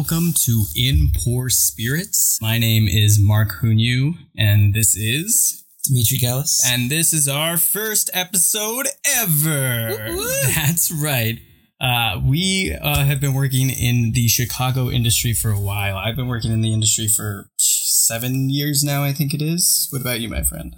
welcome 0.00 0.32
to 0.32 0.64
In 0.74 1.10
Poor 1.14 1.50
Spirits. 1.50 2.38
My 2.40 2.56
name 2.56 2.88
is 2.88 3.18
Mark 3.20 3.60
Hunyu, 3.60 4.14
and 4.34 4.72
this 4.72 4.96
is. 4.96 5.62
Dimitri 5.84 6.16
Gallis. 6.16 6.58
And 6.64 6.90
this 6.90 7.12
is 7.12 7.28
our 7.28 7.58
first 7.58 8.08
episode 8.14 8.86
ever. 9.04 10.08
That's 10.54 10.90
right. 10.90 11.40
Uh, 11.78 12.18
we 12.24 12.74
uh, 12.80 13.04
have 13.04 13.20
been 13.20 13.34
working 13.34 13.68
in 13.68 14.12
the 14.12 14.26
Chicago 14.26 14.88
industry 14.88 15.34
for 15.34 15.50
a 15.50 15.60
while. 15.60 15.98
I've 15.98 16.16
been 16.16 16.28
working 16.28 16.50
in 16.50 16.62
the 16.62 16.72
industry 16.72 17.06
for 17.06 17.50
seven 17.58 18.48
years 18.48 18.82
now, 18.82 19.04
I 19.04 19.12
think 19.12 19.34
it 19.34 19.42
is. 19.42 19.86
What 19.90 20.00
about 20.00 20.20
you, 20.20 20.30
my 20.30 20.42
friend? 20.42 20.76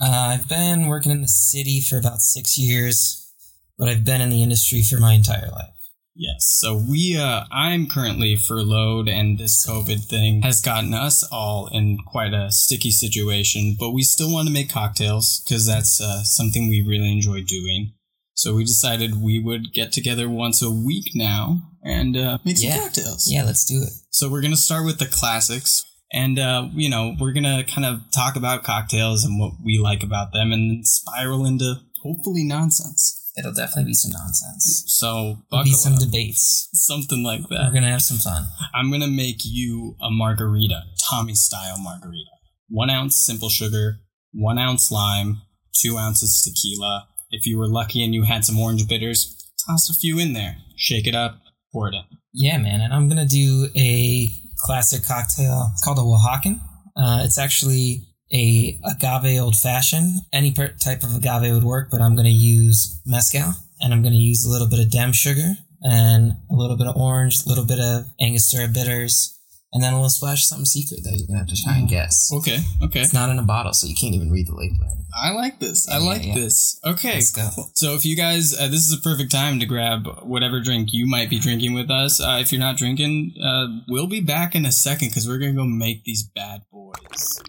Uh, 0.00 0.08
I've 0.08 0.48
been 0.48 0.86
working 0.86 1.12
in 1.12 1.20
the 1.20 1.28
city 1.28 1.82
for 1.82 1.98
about 1.98 2.20
six 2.20 2.56
years, 2.56 3.30
but 3.76 3.90
I've 3.90 4.06
been 4.06 4.22
in 4.22 4.30
the 4.30 4.42
industry 4.42 4.82
for 4.82 4.98
my 4.98 5.12
entire 5.12 5.50
life. 5.50 5.71
Yes. 6.14 6.56
So 6.58 6.76
we, 6.76 7.16
uh, 7.16 7.44
I'm 7.50 7.86
currently 7.88 8.36
furloughed, 8.36 9.08
and 9.08 9.38
this 9.38 9.66
COVID 9.66 10.04
thing 10.04 10.42
has 10.42 10.60
gotten 10.60 10.92
us 10.92 11.22
all 11.32 11.68
in 11.72 11.98
quite 12.06 12.34
a 12.34 12.50
sticky 12.52 12.90
situation. 12.90 13.76
But 13.78 13.92
we 13.92 14.02
still 14.02 14.30
want 14.32 14.46
to 14.48 14.52
make 14.52 14.68
cocktails 14.70 15.42
because 15.44 15.66
that's 15.66 16.00
uh, 16.00 16.22
something 16.24 16.68
we 16.68 16.84
really 16.86 17.10
enjoy 17.12 17.42
doing. 17.42 17.94
So 18.34 18.54
we 18.54 18.64
decided 18.64 19.22
we 19.22 19.38
would 19.42 19.72
get 19.72 19.92
together 19.92 20.28
once 20.28 20.62
a 20.62 20.70
week 20.70 21.12
now 21.14 21.62
and 21.82 22.16
uh, 22.16 22.38
make 22.44 22.58
some 22.58 22.68
Yeah. 22.70 22.78
cocktails. 22.80 23.30
Yeah, 23.30 23.44
let's 23.44 23.64
do 23.64 23.82
it. 23.82 23.92
So 24.10 24.28
we're 24.30 24.42
gonna 24.42 24.56
start 24.56 24.84
with 24.84 24.98
the 24.98 25.06
classics, 25.06 25.82
and 26.12 26.38
uh, 26.38 26.68
you 26.74 26.90
know 26.90 27.14
we're 27.18 27.32
gonna 27.32 27.64
kind 27.64 27.86
of 27.86 28.00
talk 28.14 28.36
about 28.36 28.64
cocktails 28.64 29.24
and 29.24 29.38
what 29.40 29.52
we 29.64 29.78
like 29.78 30.02
about 30.02 30.32
them, 30.32 30.52
and 30.52 30.70
then 30.70 30.84
spiral 30.84 31.46
into 31.46 31.76
hopefully 32.02 32.44
nonsense. 32.44 33.18
It'll 33.36 33.52
definitely 33.52 33.90
be 33.90 33.94
some 33.94 34.12
nonsense. 34.12 34.84
So 34.88 35.38
There'll 35.50 35.64
be 35.64 35.72
some 35.72 35.94
up. 35.94 36.00
debates. 36.00 36.68
something 36.74 37.22
like 37.22 37.42
that. 37.48 37.68
We're 37.68 37.74
gonna 37.74 37.90
have 37.90 38.02
some 38.02 38.18
fun. 38.18 38.46
I'm 38.74 38.90
gonna 38.90 39.06
make 39.06 39.40
you 39.44 39.96
a 40.02 40.10
margarita, 40.10 40.82
Tommy 41.08 41.34
style 41.34 41.78
margarita. 41.78 42.30
One 42.68 42.90
ounce 42.90 43.16
simple 43.16 43.48
sugar, 43.48 44.00
one 44.32 44.58
ounce 44.58 44.90
lime, 44.90 45.42
two 45.74 45.96
ounces 45.98 46.42
tequila. 46.42 47.08
If 47.30 47.46
you 47.46 47.58
were 47.58 47.68
lucky 47.68 48.04
and 48.04 48.14
you 48.14 48.24
had 48.24 48.44
some 48.44 48.58
orange 48.58 48.86
bitters, 48.86 49.34
toss 49.66 49.88
a 49.88 49.94
few 49.94 50.18
in 50.18 50.34
there. 50.34 50.56
Shake 50.76 51.06
it 51.06 51.14
up, 51.14 51.38
pour 51.72 51.88
it 51.88 51.94
in. 51.94 52.04
Yeah, 52.34 52.58
man, 52.58 52.80
and 52.82 52.92
I'm 52.92 53.08
gonna 53.08 53.26
do 53.26 53.68
a 53.74 54.30
classic 54.58 55.04
cocktail. 55.04 55.70
It's 55.72 55.82
called 55.82 55.98
a 55.98 56.02
Oaxacan. 56.02 56.60
Uh, 56.96 57.22
it's 57.24 57.38
actually 57.38 58.06
a 58.32 58.78
agave 58.84 59.38
old 59.40 59.56
fashioned. 59.56 60.22
Any 60.32 60.52
per- 60.52 60.68
type 60.78 61.02
of 61.02 61.14
agave 61.16 61.52
would 61.54 61.64
work, 61.64 61.88
but 61.90 62.00
I'm 62.00 62.16
gonna 62.16 62.28
use 62.30 63.00
mezcal, 63.04 63.54
and 63.80 63.92
I'm 63.92 64.02
gonna 64.02 64.16
use 64.16 64.44
a 64.44 64.50
little 64.50 64.68
bit 64.68 64.78
of 64.80 64.90
dem 64.90 65.12
sugar 65.12 65.56
and 65.82 66.32
a 66.50 66.54
little 66.54 66.76
bit 66.76 66.86
of 66.86 66.96
orange, 66.96 67.44
a 67.44 67.48
little 67.48 67.66
bit 67.66 67.80
of 67.80 68.06
Angostura 68.20 68.68
bitters, 68.68 69.38
and 69.72 69.82
then 69.82 69.92
a 69.92 69.96
little 69.96 70.08
splash 70.10 70.40
of 70.42 70.44
something 70.44 70.64
secret 70.64 71.00
that 71.04 71.14
you're 71.16 71.26
gonna 71.26 71.40
have 71.40 71.48
to 71.48 71.62
try 71.62 71.76
and 71.76 71.88
guess. 71.88 72.30
Okay, 72.32 72.58
okay. 72.82 73.00
It's 73.00 73.12
not 73.12 73.30
in 73.30 73.38
a 73.38 73.42
bottle, 73.42 73.72
so 73.72 73.86
you 73.86 73.94
can't 73.94 74.14
even 74.14 74.30
read 74.30 74.46
the 74.46 74.54
label. 74.54 74.76
I 75.14 75.32
like 75.32 75.60
this. 75.60 75.86
I 75.90 75.98
Yeah, 75.98 76.04
like 76.04 76.24
yeah. 76.24 76.34
this. 76.34 76.80
Okay. 76.86 77.14
Let's 77.16 77.32
go. 77.32 77.46
cool. 77.54 77.70
So 77.74 77.92
if 77.94 78.06
you 78.06 78.16
guys, 78.16 78.54
uh, 78.58 78.68
this 78.68 78.80
is 78.88 78.96
a 78.98 79.00
perfect 79.02 79.30
time 79.30 79.60
to 79.60 79.66
grab 79.66 80.06
whatever 80.22 80.58
drink 80.62 80.88
you 80.94 81.06
might 81.06 81.28
be 81.28 81.38
drinking 81.38 81.74
with 81.74 81.90
us. 81.90 82.18
Uh, 82.18 82.38
if 82.40 82.50
you're 82.50 82.58
not 82.60 82.78
drinking, 82.78 83.34
uh, 83.44 83.66
we'll 83.88 84.06
be 84.06 84.20
back 84.22 84.54
in 84.54 84.64
a 84.64 84.72
second 84.72 85.08
because 85.08 85.28
we're 85.28 85.36
gonna 85.38 85.52
go 85.52 85.64
make 85.66 86.04
these 86.04 86.22
bad 86.22 86.62
boys. 86.72 87.42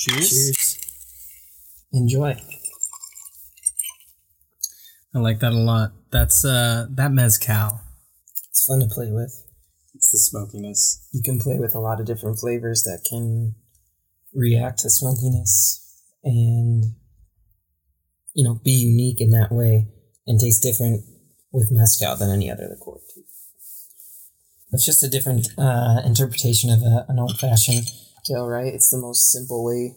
Cheers. 0.00 0.30
Cheers. 0.30 0.78
Enjoy. 1.92 2.34
I 5.14 5.18
like 5.18 5.40
that 5.40 5.52
a 5.52 5.58
lot. 5.58 5.92
That's 6.10 6.42
uh, 6.42 6.86
that 6.92 7.12
mezcal. 7.12 7.82
It's 8.48 8.64
fun 8.66 8.80
to 8.80 8.86
play 8.86 9.10
with. 9.10 9.44
It's 9.94 10.10
the 10.10 10.18
smokiness. 10.18 11.06
you 11.12 11.20
can 11.22 11.38
play 11.38 11.58
with 11.58 11.74
a 11.74 11.80
lot 11.80 12.00
of 12.00 12.06
different 12.06 12.38
flavors 12.38 12.82
that 12.84 13.04
can 13.06 13.56
react 14.34 14.78
to 14.78 14.88
smokiness 14.88 16.02
and 16.24 16.94
you 18.32 18.42
know 18.42 18.58
be 18.64 18.70
unique 18.70 19.20
in 19.20 19.32
that 19.32 19.52
way 19.52 19.88
and 20.26 20.40
taste 20.40 20.62
different 20.62 21.04
with 21.52 21.68
mezcal 21.70 22.16
than 22.16 22.30
any 22.30 22.50
other 22.50 22.68
liqueur 22.70 23.00
too. 23.14 23.24
It's 24.72 24.86
just 24.86 25.04
a 25.04 25.10
different 25.10 25.48
uh, 25.58 26.00
interpretation 26.06 26.70
of 26.70 26.80
a, 26.80 27.04
an 27.08 27.18
old-fashioned 27.18 27.90
cocktail, 28.30 28.46
right? 28.46 28.72
It's 28.72 28.90
the 28.90 28.98
most 28.98 29.30
simple 29.30 29.64
way 29.64 29.96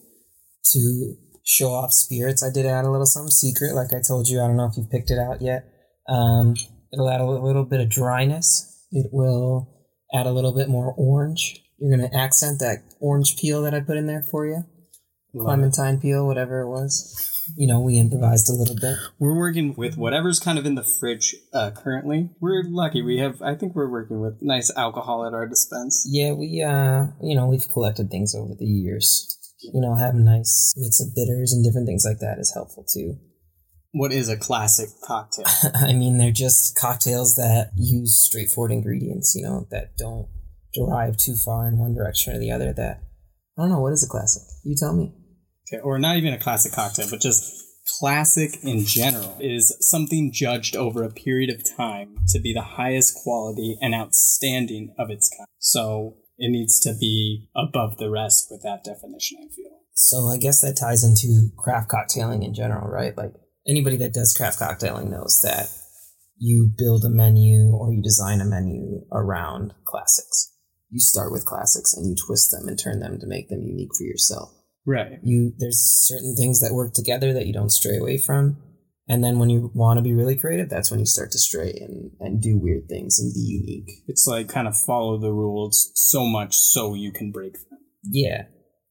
to 0.71 1.15
show 1.45 1.69
off 1.69 1.91
spirits. 1.91 2.43
I 2.43 2.51
did 2.51 2.65
add 2.65 2.85
a 2.85 2.91
little 2.91 3.05
something 3.05 3.29
secret, 3.29 3.75
like 3.75 3.93
I 3.93 4.01
told 4.05 4.27
you. 4.27 4.41
I 4.41 4.47
don't 4.47 4.57
know 4.57 4.65
if 4.65 4.77
you've 4.77 4.89
picked 4.89 5.11
it 5.11 5.19
out 5.19 5.41
yet. 5.41 5.65
Um, 6.07 6.55
it'll 6.91 7.09
add 7.09 7.21
a 7.21 7.25
little 7.25 7.65
bit 7.65 7.81
of 7.81 7.89
dryness. 7.89 8.69
It 8.91 9.07
will 9.11 9.69
add 10.13 10.25
a 10.25 10.31
little 10.31 10.53
bit 10.53 10.69
more 10.69 10.93
orange. 10.97 11.59
You're 11.79 11.95
going 11.97 12.09
to 12.09 12.17
accent 12.17 12.59
that 12.59 12.83
orange 12.99 13.37
peel 13.37 13.61
that 13.63 13.73
I 13.73 13.81
put 13.81 13.97
in 13.97 14.07
there 14.07 14.23
for 14.29 14.45
you. 14.45 14.63
Clementine 15.35 15.99
peel, 15.99 16.27
whatever 16.27 16.61
it 16.61 16.69
was. 16.69 17.32
You 17.57 17.67
know, 17.67 17.79
we 17.79 17.99
improvised 17.99 18.49
a 18.49 18.53
little 18.53 18.75
bit. 18.75 18.97
We're 19.19 19.37
working 19.37 19.75
with 19.75 19.97
whatever's 19.97 20.39
kind 20.39 20.57
of 20.57 20.65
in 20.65 20.75
the 20.75 20.83
fridge 20.83 21.35
uh, 21.53 21.71
currently. 21.71 22.29
We're 22.39 22.63
lucky. 22.65 23.01
We 23.01 23.17
have. 23.19 23.41
I 23.41 23.55
think 23.55 23.75
we're 23.75 23.89
working 23.89 24.21
with 24.21 24.41
nice 24.41 24.71
alcohol 24.75 25.25
at 25.25 25.33
our 25.33 25.47
dispense. 25.47 26.07
Yeah, 26.09 26.33
we, 26.33 26.61
uh, 26.61 27.07
you 27.21 27.35
know, 27.35 27.47
we've 27.47 27.67
collected 27.67 28.09
things 28.09 28.33
over 28.35 28.53
the 28.57 28.65
years. 28.65 29.29
You 29.61 29.81
know, 29.81 29.95
having 29.95 30.21
a 30.21 30.23
nice 30.23 30.73
mix 30.75 30.99
of 30.99 31.15
bitters 31.15 31.53
and 31.53 31.63
different 31.63 31.87
things 31.87 32.05
like 32.05 32.19
that 32.19 32.39
is 32.39 32.53
helpful 32.53 32.85
too. 32.91 33.17
What 33.91 34.11
is 34.11 34.27
a 34.27 34.37
classic 34.37 34.89
cocktail? 35.05 35.45
I 35.75 35.93
mean, 35.93 36.17
they're 36.17 36.31
just 36.31 36.75
cocktails 36.75 37.35
that 37.35 37.71
use 37.77 38.17
straightforward 38.17 38.71
ingredients, 38.71 39.35
you 39.35 39.43
know, 39.43 39.67
that 39.69 39.95
don't 39.97 40.27
derive 40.73 41.17
too 41.17 41.35
far 41.35 41.67
in 41.67 41.77
one 41.77 41.93
direction 41.93 42.35
or 42.35 42.39
the 42.39 42.51
other. 42.51 42.73
That, 42.73 43.03
I 43.57 43.61
don't 43.61 43.69
know, 43.69 43.79
what 43.79 43.93
is 43.93 44.03
a 44.03 44.09
classic? 44.09 44.43
You 44.63 44.75
tell 44.75 44.93
me. 44.93 45.13
Okay, 45.67 45.81
or 45.81 45.97
not 45.99 46.17
even 46.17 46.33
a 46.33 46.39
classic 46.39 46.73
cocktail, 46.73 47.07
but 47.09 47.21
just 47.21 47.63
classic 47.99 48.63
in 48.63 48.85
general 48.85 49.37
is 49.39 49.75
something 49.79 50.31
judged 50.31 50.75
over 50.75 51.03
a 51.03 51.11
period 51.11 51.49
of 51.49 51.63
time 51.75 52.15
to 52.29 52.39
be 52.39 52.53
the 52.53 52.61
highest 52.61 53.15
quality 53.23 53.77
and 53.81 53.93
outstanding 53.93 54.93
of 54.97 55.09
its 55.09 55.29
kind. 55.29 55.47
So 55.59 56.17
it 56.37 56.49
needs 56.49 56.79
to 56.81 56.93
be 56.99 57.49
above 57.55 57.97
the 57.97 58.09
rest 58.09 58.47
with 58.49 58.61
that 58.63 58.83
definition, 58.83 59.37
I 59.39 59.53
feel. 59.53 59.79
So 59.93 60.27
I 60.27 60.37
guess 60.37 60.61
that 60.61 60.77
ties 60.77 61.03
into 61.03 61.49
craft 61.57 61.91
cocktailing 61.91 62.43
in 62.43 62.53
general, 62.53 62.89
right? 62.89 63.15
Like 63.15 63.33
anybody 63.67 63.97
that 63.97 64.13
does 64.13 64.33
craft 64.33 64.59
cocktailing 64.59 65.09
knows 65.09 65.39
that 65.43 65.69
you 66.37 66.71
build 66.77 67.05
a 67.05 67.09
menu 67.09 67.71
or 67.71 67.93
you 67.93 68.01
design 68.01 68.41
a 68.41 68.45
menu 68.45 69.05
around 69.11 69.73
classics. 69.85 70.51
You 70.89 70.99
start 70.99 71.31
with 71.31 71.45
classics 71.45 71.93
and 71.93 72.07
you 72.07 72.15
twist 72.15 72.51
them 72.51 72.67
and 72.67 72.77
turn 72.77 72.99
them 72.99 73.19
to 73.19 73.27
make 73.27 73.49
them 73.49 73.61
unique 73.61 73.95
for 73.97 74.03
yourself. 74.03 74.51
Right. 74.85 75.19
You 75.23 75.53
there's 75.57 75.79
certain 75.79 76.35
things 76.35 76.59
that 76.59 76.73
work 76.73 76.93
together 76.93 77.33
that 77.33 77.47
you 77.47 77.53
don't 77.53 77.69
stray 77.69 77.97
away 77.97 78.17
from. 78.17 78.57
And 79.07 79.23
then 79.23 79.37
when 79.37 79.49
you 79.49 79.69
want 79.73 79.97
to 79.97 80.01
be 80.01 80.13
really 80.13 80.37
creative, 80.37 80.69
that's 80.69 80.89
when 80.89 80.99
you 80.99 81.05
start 81.05 81.31
to 81.31 81.39
stray 81.39 81.73
and, 81.81 82.11
and 82.21 82.41
do 82.41 82.57
weird 82.57 82.87
things 82.87 83.19
and 83.19 83.33
be 83.33 83.39
unique. 83.39 83.91
It's 84.07 84.25
like 84.27 84.47
kind 84.47 84.67
of 84.67 84.77
follow 84.77 85.17
the 85.17 85.33
rules 85.33 85.91
so 85.95 86.25
much 86.25 86.55
so 86.55 86.93
you 86.93 87.11
can 87.11 87.31
break 87.31 87.53
them. 87.53 87.79
Yeah. 88.03 88.43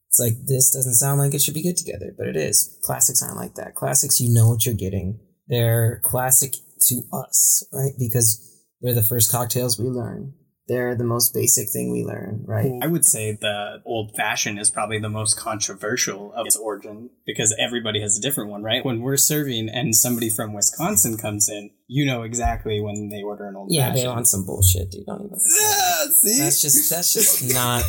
It's 0.08 0.20
like 0.20 0.34
this 0.44 0.70
doesn't 0.74 0.94
sound 0.94 1.18
like 1.18 1.32
it 1.32 1.40
should 1.40 1.54
be 1.54 1.62
good 1.62 1.78
together, 1.78 2.14
but 2.16 2.26
it 2.26 2.36
is. 2.36 2.78
Classics 2.84 3.22
aren't 3.22 3.38
like 3.38 3.54
that. 3.54 3.74
Classics, 3.74 4.20
you 4.20 4.32
know 4.32 4.50
what 4.50 4.66
you're 4.66 4.74
getting. 4.74 5.18
They're 5.48 6.00
classic 6.04 6.56
to 6.88 7.02
us, 7.12 7.66
right? 7.72 7.92
Because 7.98 8.46
they're 8.82 8.94
the 8.94 9.02
first 9.02 9.32
cocktails 9.32 9.78
we 9.78 9.86
learn. 9.86 10.34
They're 10.68 10.94
the 10.94 11.04
most 11.04 11.34
basic 11.34 11.70
thing 11.70 11.90
we 11.90 12.04
learn, 12.04 12.44
right? 12.46 12.70
I 12.80 12.86
would 12.86 13.04
say 13.04 13.32
the 13.32 13.82
old 13.84 14.14
fashioned 14.16 14.60
is 14.60 14.70
probably 14.70 14.98
the 14.98 15.08
most 15.08 15.36
controversial 15.36 16.32
of 16.34 16.46
its 16.46 16.56
origin 16.56 17.10
because 17.26 17.54
everybody 17.58 18.00
has 18.00 18.16
a 18.16 18.20
different 18.20 18.50
one, 18.50 18.62
right? 18.62 18.84
When 18.84 19.00
we're 19.00 19.16
serving 19.16 19.68
and 19.68 19.94
somebody 19.94 20.30
from 20.30 20.52
Wisconsin 20.54 21.16
comes 21.16 21.48
in, 21.48 21.70
you 21.88 22.06
know 22.06 22.22
exactly 22.22 22.80
when 22.80 23.08
they 23.08 23.22
order 23.22 23.46
an 23.48 23.56
old 23.56 23.68
Yeah, 23.70 23.88
fashioned. 23.88 23.98
they 24.04 24.08
want 24.08 24.28
some 24.28 24.46
bullshit, 24.46 24.90
dude. 24.92 25.04
Don't 25.06 25.20
even. 25.26 25.30
Yeah, 25.60 26.04
see? 26.10 26.38
That's 26.38 26.60
just 26.62 26.88
that's 26.88 27.12
just 27.12 27.42
not 27.54 27.82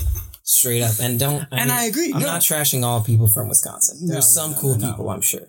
straight 0.44 0.82
up. 0.82 0.96
And 1.00 1.20
don't. 1.20 1.48
And 1.52 1.72
I 1.72 1.86
agree, 1.86 2.12
I'm 2.14 2.22
no. 2.22 2.26
not 2.28 2.42
trashing 2.42 2.84
all 2.84 3.02
people 3.04 3.28
from 3.28 3.50
Wisconsin. 3.50 4.08
There's 4.08 4.36
no, 4.36 4.42
some 4.42 4.52
no, 4.54 4.58
cool 4.60 4.78
no, 4.78 4.88
no. 4.88 4.92
people, 4.92 5.10
I'm 5.10 5.22
sure. 5.22 5.48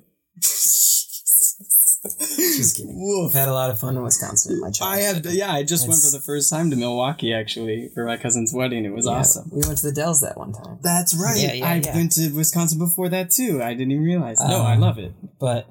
Just 2.57 2.77
kidding. 2.77 2.95
Woof. 3.01 3.31
I've 3.33 3.41
had 3.41 3.49
a 3.49 3.53
lot 3.55 3.71
of 3.71 3.79
fun 3.79 3.97
in 3.97 4.03
Wisconsin 4.03 4.53
in 4.55 4.61
my 4.61 4.71
childhood. 4.71 4.99
I 4.99 5.03
have, 5.03 5.27
yeah, 5.35 5.53
I 5.53 5.63
just 5.63 5.89
went 5.89 6.01
for 6.03 6.11
the 6.11 6.21
first 6.25 6.51
time 6.51 6.71
to 6.71 6.77
Milwaukee 6.77 7.33
actually 7.35 7.91
for 7.95 8.05
my 8.05 8.17
cousin's 8.17 8.53
wedding. 8.55 8.85
It 8.85 8.93
was 8.93 9.07
Yeah, 9.07 9.13
awesome. 9.13 9.51
We 9.53 9.63
went 9.67 9.79
to 9.79 9.87
the 9.87 9.93
Dells 9.93 10.21
that 10.23 10.37
one 10.37 10.53
time. 10.53 10.79
That's 10.83 11.15
right. 11.15 11.37
Yeah, 11.39 11.53
yeah, 11.55 11.69
I've 11.69 11.85
yeah. 11.87 11.95
been 11.95 12.09
to 12.11 12.31
Wisconsin 12.31 12.79
before 12.79 13.09
that 13.11 13.31
too. 13.31 13.63
I 13.63 13.75
didn't 13.75 13.93
even 13.93 14.05
realize. 14.05 14.39
no, 14.41 14.61
Um, 14.61 14.67
I 14.67 14.77
love 14.77 14.99
it. 14.99 15.13
But 15.41 15.67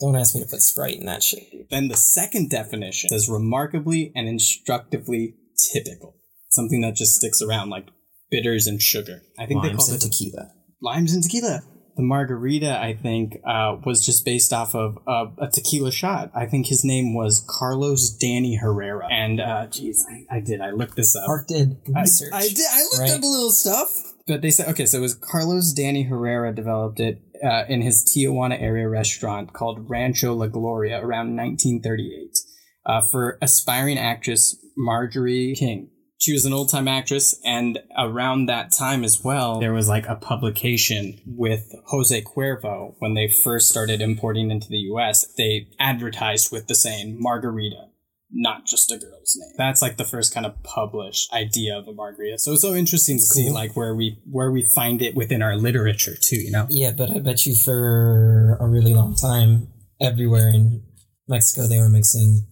don't 0.00 0.16
ask 0.16 0.34
me 0.34 0.42
to 0.42 0.46
put 0.48 0.60
Sprite 0.60 0.96
in 0.98 1.06
that 1.06 1.22
shit, 1.22 1.50
dude. 1.50 1.70
Then 1.70 1.88
the 1.88 1.96
second 1.96 2.50
definition 2.50 3.08
says 3.10 3.28
remarkably 3.28 4.12
and 4.14 4.28
instructively 4.28 5.34
typical. 5.72 6.16
Something 6.50 6.80
that 6.82 6.94
just 6.94 7.14
sticks 7.14 7.40
around 7.42 7.70
like 7.70 7.88
bitters 8.30 8.66
and 8.66 8.80
sugar. 8.80 9.22
I 9.38 9.46
think 9.46 9.62
they 9.62 9.68
Limes 9.68 9.84
call 9.86 9.94
and 9.94 10.02
it 10.02 10.06
tequila. 10.06 10.50
limes 10.82 11.12
and 11.14 11.22
tequila. 11.22 11.62
The 11.96 12.02
margarita, 12.02 12.78
I 12.78 12.94
think, 12.94 13.40
uh, 13.46 13.76
was 13.84 14.04
just 14.04 14.24
based 14.24 14.52
off 14.52 14.74
of 14.74 14.98
uh, 15.06 15.26
a 15.38 15.48
tequila 15.48 15.90
shot. 15.90 16.30
I 16.34 16.44
think 16.44 16.66
his 16.66 16.84
name 16.84 17.14
was 17.14 17.44
Carlos 17.48 18.10
Danny 18.10 18.56
Herrera. 18.56 19.08
And, 19.10 19.40
uh, 19.40 19.66
geez, 19.68 20.04
I, 20.10 20.36
I 20.36 20.40
did. 20.40 20.60
I 20.60 20.70
looked 20.70 20.96
this 20.96 21.16
up. 21.16 21.24
Park 21.24 21.46
did 21.46 21.78
I, 21.96 22.02
research. 22.02 22.32
I 22.34 22.48
did. 22.48 22.66
I 22.70 22.82
looked 22.82 22.98
right? 22.98 23.10
up 23.12 23.22
a 23.22 23.26
little 23.26 23.50
stuff. 23.50 24.12
But 24.26 24.42
they 24.42 24.50
said, 24.50 24.68
okay, 24.68 24.86
so 24.86 24.98
it 24.98 25.02
was 25.02 25.14
Carlos 25.14 25.72
Danny 25.72 26.02
Herrera 26.02 26.54
developed 26.54 27.00
it 27.00 27.22
uh, 27.44 27.64
in 27.68 27.80
his 27.80 28.04
Tijuana 28.04 28.60
area 28.60 28.88
restaurant 28.88 29.52
called 29.52 29.88
Rancho 29.88 30.34
La 30.34 30.48
Gloria 30.48 30.98
around 30.98 31.36
1938 31.36 32.38
uh, 32.84 33.00
for 33.10 33.38
aspiring 33.40 33.98
actress 33.98 34.56
Marjorie 34.76 35.54
King. 35.56 35.90
She 36.18 36.32
was 36.32 36.46
an 36.46 36.52
old 36.52 36.70
time 36.70 36.88
actress, 36.88 37.38
and 37.44 37.78
around 37.96 38.46
that 38.46 38.72
time 38.72 39.04
as 39.04 39.22
well, 39.22 39.60
there 39.60 39.74
was 39.74 39.88
like 39.88 40.06
a 40.08 40.16
publication 40.16 41.20
with 41.26 41.74
Jose 41.86 42.22
Cuervo 42.22 42.94
when 42.98 43.14
they 43.14 43.28
first 43.28 43.68
started 43.68 44.00
importing 44.00 44.50
into 44.50 44.68
the 44.68 44.78
US. 44.92 45.26
They 45.36 45.68
advertised 45.78 46.50
with 46.50 46.68
the 46.68 46.74
saying 46.74 47.16
Margarita, 47.20 47.88
not 48.30 48.64
just 48.64 48.90
a 48.90 48.98
girl's 48.98 49.36
name. 49.38 49.54
That's 49.58 49.82
like 49.82 49.98
the 49.98 50.04
first 50.04 50.32
kind 50.32 50.46
of 50.46 50.62
published 50.62 51.32
idea 51.32 51.78
of 51.78 51.86
a 51.86 51.92
margarita. 51.92 52.38
So 52.38 52.52
it's 52.52 52.62
so 52.62 52.74
interesting 52.74 53.18
to 53.18 53.24
see 53.24 53.50
like 53.50 53.76
where 53.76 53.94
we 53.94 54.18
where 54.30 54.50
we 54.50 54.62
find 54.62 55.02
it 55.02 55.14
within 55.14 55.42
our 55.42 55.56
literature 55.56 56.14
too, 56.20 56.36
you 56.36 56.50
know? 56.50 56.66
Yeah, 56.70 56.92
but 56.92 57.10
I 57.10 57.18
bet 57.18 57.46
you 57.46 57.54
for 57.54 58.56
a 58.60 58.66
really 58.66 58.94
long 58.94 59.14
time, 59.14 59.68
everywhere 60.00 60.48
in 60.48 60.82
Mexico, 61.28 61.66
they 61.66 61.78
were 61.78 61.88
mixing 61.88 62.46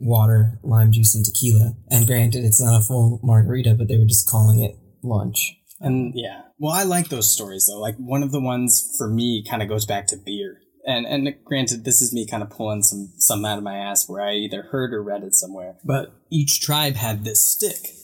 water, 0.00 0.58
lime 0.62 0.92
juice, 0.92 1.14
and 1.14 1.24
tequila. 1.24 1.74
And 1.90 2.06
granted, 2.06 2.44
it's 2.44 2.60
not 2.60 2.78
a 2.78 2.82
full 2.82 3.20
margarita, 3.22 3.74
but 3.74 3.88
they 3.88 3.98
were 3.98 4.06
just 4.06 4.28
calling 4.28 4.62
it 4.62 4.76
lunch. 5.02 5.56
And 5.80 6.12
yeah, 6.14 6.42
well, 6.58 6.74
I 6.74 6.82
like 6.82 7.08
those 7.08 7.30
stories 7.30 7.66
though. 7.66 7.80
Like 7.80 7.96
one 7.96 8.22
of 8.22 8.32
the 8.32 8.40
ones 8.40 8.94
for 8.98 9.08
me 9.08 9.44
kind 9.48 9.62
of 9.62 9.68
goes 9.68 9.86
back 9.86 10.06
to 10.08 10.16
beer. 10.16 10.58
And 10.86 11.06
and 11.06 11.34
granted, 11.44 11.84
this 11.84 12.02
is 12.02 12.12
me 12.12 12.26
kind 12.26 12.42
of 12.42 12.50
pulling 12.50 12.82
some 12.82 13.12
some 13.16 13.44
out 13.44 13.58
of 13.58 13.64
my 13.64 13.76
ass 13.76 14.08
where 14.08 14.22
I 14.22 14.34
either 14.34 14.62
heard 14.70 14.92
or 14.92 15.02
read 15.02 15.22
it 15.22 15.34
somewhere. 15.34 15.76
But 15.84 16.12
each 16.30 16.60
tribe 16.60 16.96
had 16.96 17.24
this 17.24 17.42
stick, 17.42 17.94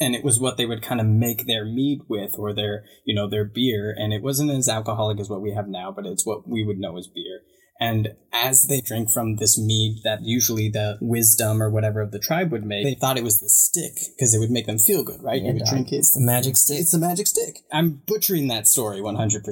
and 0.00 0.14
it 0.14 0.24
was 0.24 0.40
what 0.40 0.56
they 0.56 0.66
would 0.66 0.82
kind 0.82 1.00
of 1.00 1.06
make 1.06 1.46
their 1.46 1.64
mead 1.64 2.00
with 2.08 2.38
or 2.38 2.54
their 2.54 2.84
you 3.04 3.14
know 3.14 3.28
their 3.28 3.44
beer. 3.44 3.94
And 3.96 4.12
it 4.12 4.22
wasn't 4.22 4.50
as 4.50 4.68
alcoholic 4.68 5.20
as 5.20 5.28
what 5.28 5.42
we 5.42 5.52
have 5.52 5.68
now, 5.68 5.92
but 5.92 6.06
it's 6.06 6.26
what 6.26 6.48
we 6.48 6.64
would 6.64 6.78
know 6.78 6.96
as 6.96 7.06
beer. 7.06 7.40
And 7.82 8.14
as 8.32 8.62
they 8.62 8.80
drink 8.80 9.10
from 9.10 9.36
this 9.36 9.58
mead 9.58 10.02
that 10.04 10.22
usually 10.22 10.68
the 10.68 10.98
wisdom 11.00 11.60
or 11.60 11.68
whatever 11.68 12.00
of 12.00 12.12
the 12.12 12.20
tribe 12.20 12.52
would 12.52 12.64
make, 12.64 12.84
they 12.84 12.94
thought 12.94 13.18
it 13.18 13.24
was 13.24 13.40
the 13.40 13.48
stick 13.48 13.94
because 14.14 14.32
it 14.32 14.38
would 14.38 14.52
make 14.52 14.66
them 14.66 14.78
feel 14.78 15.02
good, 15.02 15.20
right? 15.20 15.42
Yeah, 15.42 15.48
you 15.48 15.54
would 15.54 15.64
drink 15.64 15.90
it. 15.90 15.96
It's 15.96 16.14
the 16.14 16.24
magic 16.24 16.56
stick. 16.56 16.78
It's 16.78 16.92
the 16.92 17.00
magic 17.00 17.26
stick. 17.26 17.58
I'm 17.72 18.00
butchering 18.06 18.46
that 18.48 18.68
story 18.68 19.00
100%. 19.00 19.42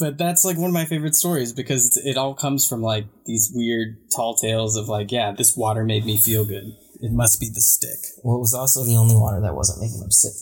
But 0.00 0.18
that's 0.18 0.44
like 0.44 0.56
one 0.56 0.70
of 0.70 0.74
my 0.74 0.84
favorite 0.84 1.14
stories 1.14 1.52
because 1.52 1.86
it's, 1.86 1.96
it 1.98 2.16
all 2.16 2.34
comes 2.34 2.66
from 2.66 2.82
like 2.82 3.06
these 3.24 3.52
weird 3.54 3.98
tall 4.16 4.34
tales 4.34 4.76
of 4.76 4.88
like, 4.88 5.12
yeah, 5.12 5.30
this 5.30 5.56
water 5.56 5.84
made 5.84 6.04
me 6.04 6.16
feel 6.16 6.44
good. 6.44 6.64
It 7.00 7.12
must 7.12 7.38
be 7.38 7.48
the 7.48 7.60
stick. 7.60 8.00
well, 8.24 8.34
it 8.34 8.40
was 8.40 8.54
also 8.54 8.84
the 8.84 8.96
only 8.96 9.14
water 9.14 9.40
that 9.40 9.54
wasn't 9.54 9.80
making 9.80 10.00
them 10.00 10.10
sick. 10.10 10.34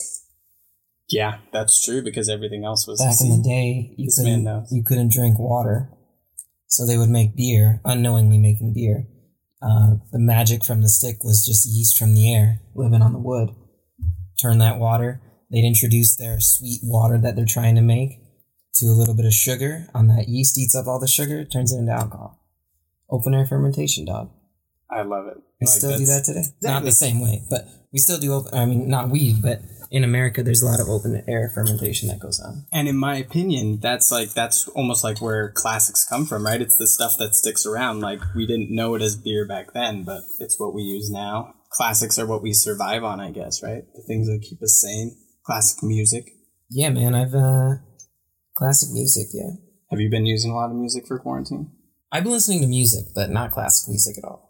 Yeah, 1.10 1.40
that's 1.52 1.84
true 1.84 2.02
because 2.02 2.30
everything 2.30 2.64
else 2.64 2.86
was 2.86 3.00
Back 3.00 3.20
in 3.20 3.36
the 3.36 3.46
day, 3.46 3.94
you 3.98 4.08
couldn't, 4.16 4.66
you 4.70 4.82
couldn't 4.82 5.12
drink 5.12 5.38
water. 5.38 5.90
So 6.74 6.84
they 6.84 6.98
would 6.98 7.08
make 7.08 7.36
beer, 7.36 7.80
unknowingly 7.84 8.36
making 8.36 8.72
beer. 8.74 9.06
Uh, 9.62 9.98
the 10.10 10.18
magic 10.18 10.64
from 10.64 10.82
the 10.82 10.88
stick 10.88 11.22
was 11.22 11.46
just 11.46 11.64
yeast 11.64 11.96
from 11.96 12.14
the 12.14 12.34
air 12.34 12.58
living 12.74 13.00
on 13.00 13.12
the 13.12 13.20
wood. 13.20 13.50
Turn 14.42 14.58
that 14.58 14.80
water. 14.80 15.22
They'd 15.52 15.64
introduce 15.64 16.16
their 16.16 16.40
sweet 16.40 16.80
water 16.82 17.16
that 17.18 17.36
they're 17.36 17.46
trying 17.46 17.76
to 17.76 17.80
make 17.80 18.18
to 18.74 18.86
a 18.86 18.98
little 18.98 19.14
bit 19.14 19.24
of 19.24 19.32
sugar. 19.32 19.86
On 19.94 20.08
that 20.08 20.28
yeast 20.28 20.58
eats 20.58 20.74
up 20.74 20.88
all 20.88 20.98
the 20.98 21.06
sugar, 21.06 21.44
turns 21.44 21.72
it 21.72 21.78
into 21.78 21.92
alcohol. 21.92 22.40
Open 23.08 23.34
air 23.34 23.46
fermentation, 23.46 24.04
dog. 24.04 24.32
I 24.90 25.02
love 25.02 25.28
it. 25.28 25.36
We 25.60 25.68
Like, 25.68 25.76
still 25.76 25.96
do 25.96 26.06
that 26.06 26.24
today. 26.24 26.42
Not 26.60 26.82
the 26.82 26.90
same 26.90 27.20
way, 27.20 27.44
but 27.48 27.68
we 27.92 28.00
still 28.00 28.18
do 28.18 28.32
open. 28.32 28.52
I 28.52 28.66
mean, 28.66 28.88
not 28.88 29.10
we, 29.10 29.32
but 29.32 29.60
in 29.94 30.02
America, 30.02 30.42
there's 30.42 30.60
a 30.60 30.66
lot 30.66 30.80
of 30.80 30.88
open 30.88 31.22
air 31.28 31.48
fermentation 31.54 32.08
that 32.08 32.18
goes 32.18 32.40
on. 32.40 32.66
And 32.72 32.88
in 32.88 32.96
my 32.96 33.14
opinion, 33.14 33.78
that's 33.78 34.10
like 34.10 34.34
that's 34.34 34.66
almost 34.66 35.04
like 35.04 35.22
where 35.22 35.52
classics 35.52 36.04
come 36.04 36.26
from, 36.26 36.44
right? 36.44 36.60
It's 36.60 36.76
the 36.76 36.88
stuff 36.88 37.16
that 37.18 37.36
sticks 37.36 37.64
around. 37.64 38.00
Like 38.00 38.20
we 38.34 38.44
didn't 38.44 38.74
know 38.74 38.96
it 38.96 39.02
as 39.02 39.14
beer 39.14 39.46
back 39.46 39.72
then, 39.72 40.02
but 40.02 40.22
it's 40.40 40.58
what 40.58 40.74
we 40.74 40.82
use 40.82 41.12
now. 41.12 41.54
Classics 41.70 42.18
are 42.18 42.26
what 42.26 42.42
we 42.42 42.52
survive 42.52 43.04
on, 43.04 43.20
I 43.20 43.30
guess, 43.30 43.62
right? 43.62 43.84
The 43.94 44.02
things 44.02 44.26
that 44.26 44.42
keep 44.42 44.60
us 44.64 44.80
sane. 44.80 45.16
Classic 45.46 45.80
music. 45.84 46.28
Yeah, 46.70 46.88
man, 46.88 47.14
I've 47.14 47.34
uh 47.34 47.76
classic 48.56 48.88
music. 48.90 49.28
Yeah, 49.32 49.50
Have 49.92 50.00
you 50.00 50.10
been 50.10 50.26
using 50.26 50.50
a 50.50 50.56
lot 50.56 50.70
of 50.70 50.76
music 50.76 51.06
for 51.06 51.20
quarantine? 51.20 51.70
I've 52.10 52.24
been 52.24 52.32
listening 52.32 52.62
to 52.62 52.66
music, 52.66 53.14
but 53.14 53.30
not 53.30 53.52
classic 53.52 53.88
music 53.88 54.18
at 54.18 54.24
all. 54.24 54.43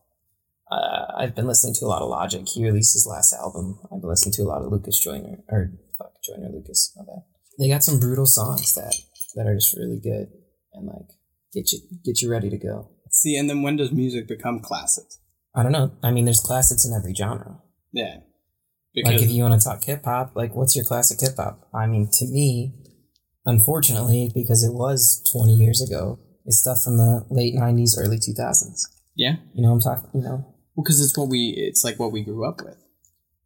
I've 1.17 1.35
been 1.35 1.47
listening 1.47 1.75
to 1.79 1.85
a 1.87 1.89
lot 1.89 2.03
of 2.03 2.09
Logic. 2.09 2.47
He 2.47 2.65
released 2.65 2.93
his 2.95 3.07
last 3.09 3.33
album. 3.33 3.79
I've 3.85 4.01
been 4.01 4.11
listening 4.11 4.33
to 4.35 4.43
a 4.43 4.51
lot 4.51 4.63
of 4.63 4.73
Lucas 4.73 4.99
Joyner 4.99 5.39
or 5.49 5.71
fuck 5.99 6.13
Joyner 6.25 6.51
Lucas. 6.53 6.93
My 6.97 7.05
bad. 7.05 7.23
They 7.59 7.69
got 7.69 7.83
some 7.85 8.01
brutal 8.01 8.27
songs 8.27 8.75
that 8.75 8.95
that 9.37 9.47
are 9.47 9.55
just 9.55 9.77
really 9.77 10.01
good 10.03 10.29
and 10.73 10.87
like 10.87 11.09
get 11.53 11.73
you 11.73 11.81
get 12.05 12.21
you 12.21 12.31
ready 12.31 12.51
to 12.51 12.59
go. 12.59 12.91
See, 13.11 13.37
and 13.37 13.49
then 13.49 13.63
when 13.63 13.77
does 13.77 13.93
music 13.93 14.27
become 14.27 14.61
classics? 14.61 15.19
I 15.55 15.63
don't 15.63 15.73
know. 15.73 15.93
I 16.03 16.11
mean, 16.11 16.25
there's 16.25 16.41
classics 16.41 16.85
in 16.85 16.93
every 16.93 17.15
genre. 17.15 17.61
Yeah. 17.93 18.17
like 19.05 19.23
if 19.23 19.31
you 19.31 19.45
want 19.45 19.61
to 19.61 19.65
talk 19.65 19.85
hip 19.85 20.05
hop, 20.05 20.33
like 20.35 20.55
what's 20.57 20.75
your 20.75 20.85
classic 20.85 21.21
hip 21.21 21.37
hop? 21.37 21.69
I 21.73 21.87
mean, 21.87 22.09
to 22.13 22.27
me, 22.27 22.75
unfortunately, 23.47 24.33
because 24.35 24.65
it 24.65 24.75
was 24.75 25.23
20 25.33 25.53
years 25.53 25.81
ago, 25.81 26.19
it's 26.45 26.59
stuff 26.59 26.79
from 26.83 26.97
the 26.97 27.25
late 27.31 27.55
90s, 27.55 27.93
early 27.97 28.17
2000s. 28.19 28.81
yeah, 29.15 29.37
You 29.55 29.63
know, 29.63 29.69
what 29.73 29.75
I'm 29.75 29.81
talking. 29.81 30.11
You 30.15 30.27
know, 30.27 30.54
well, 30.75 30.85
because 30.85 31.01
it's 31.05 31.17
what 31.17 31.29
we 31.29 31.55
it's 31.57 31.85
like 31.85 31.99
what 31.99 32.13
we 32.13 32.23
grew 32.25 32.49
up 32.49 32.61
with. 32.65 32.77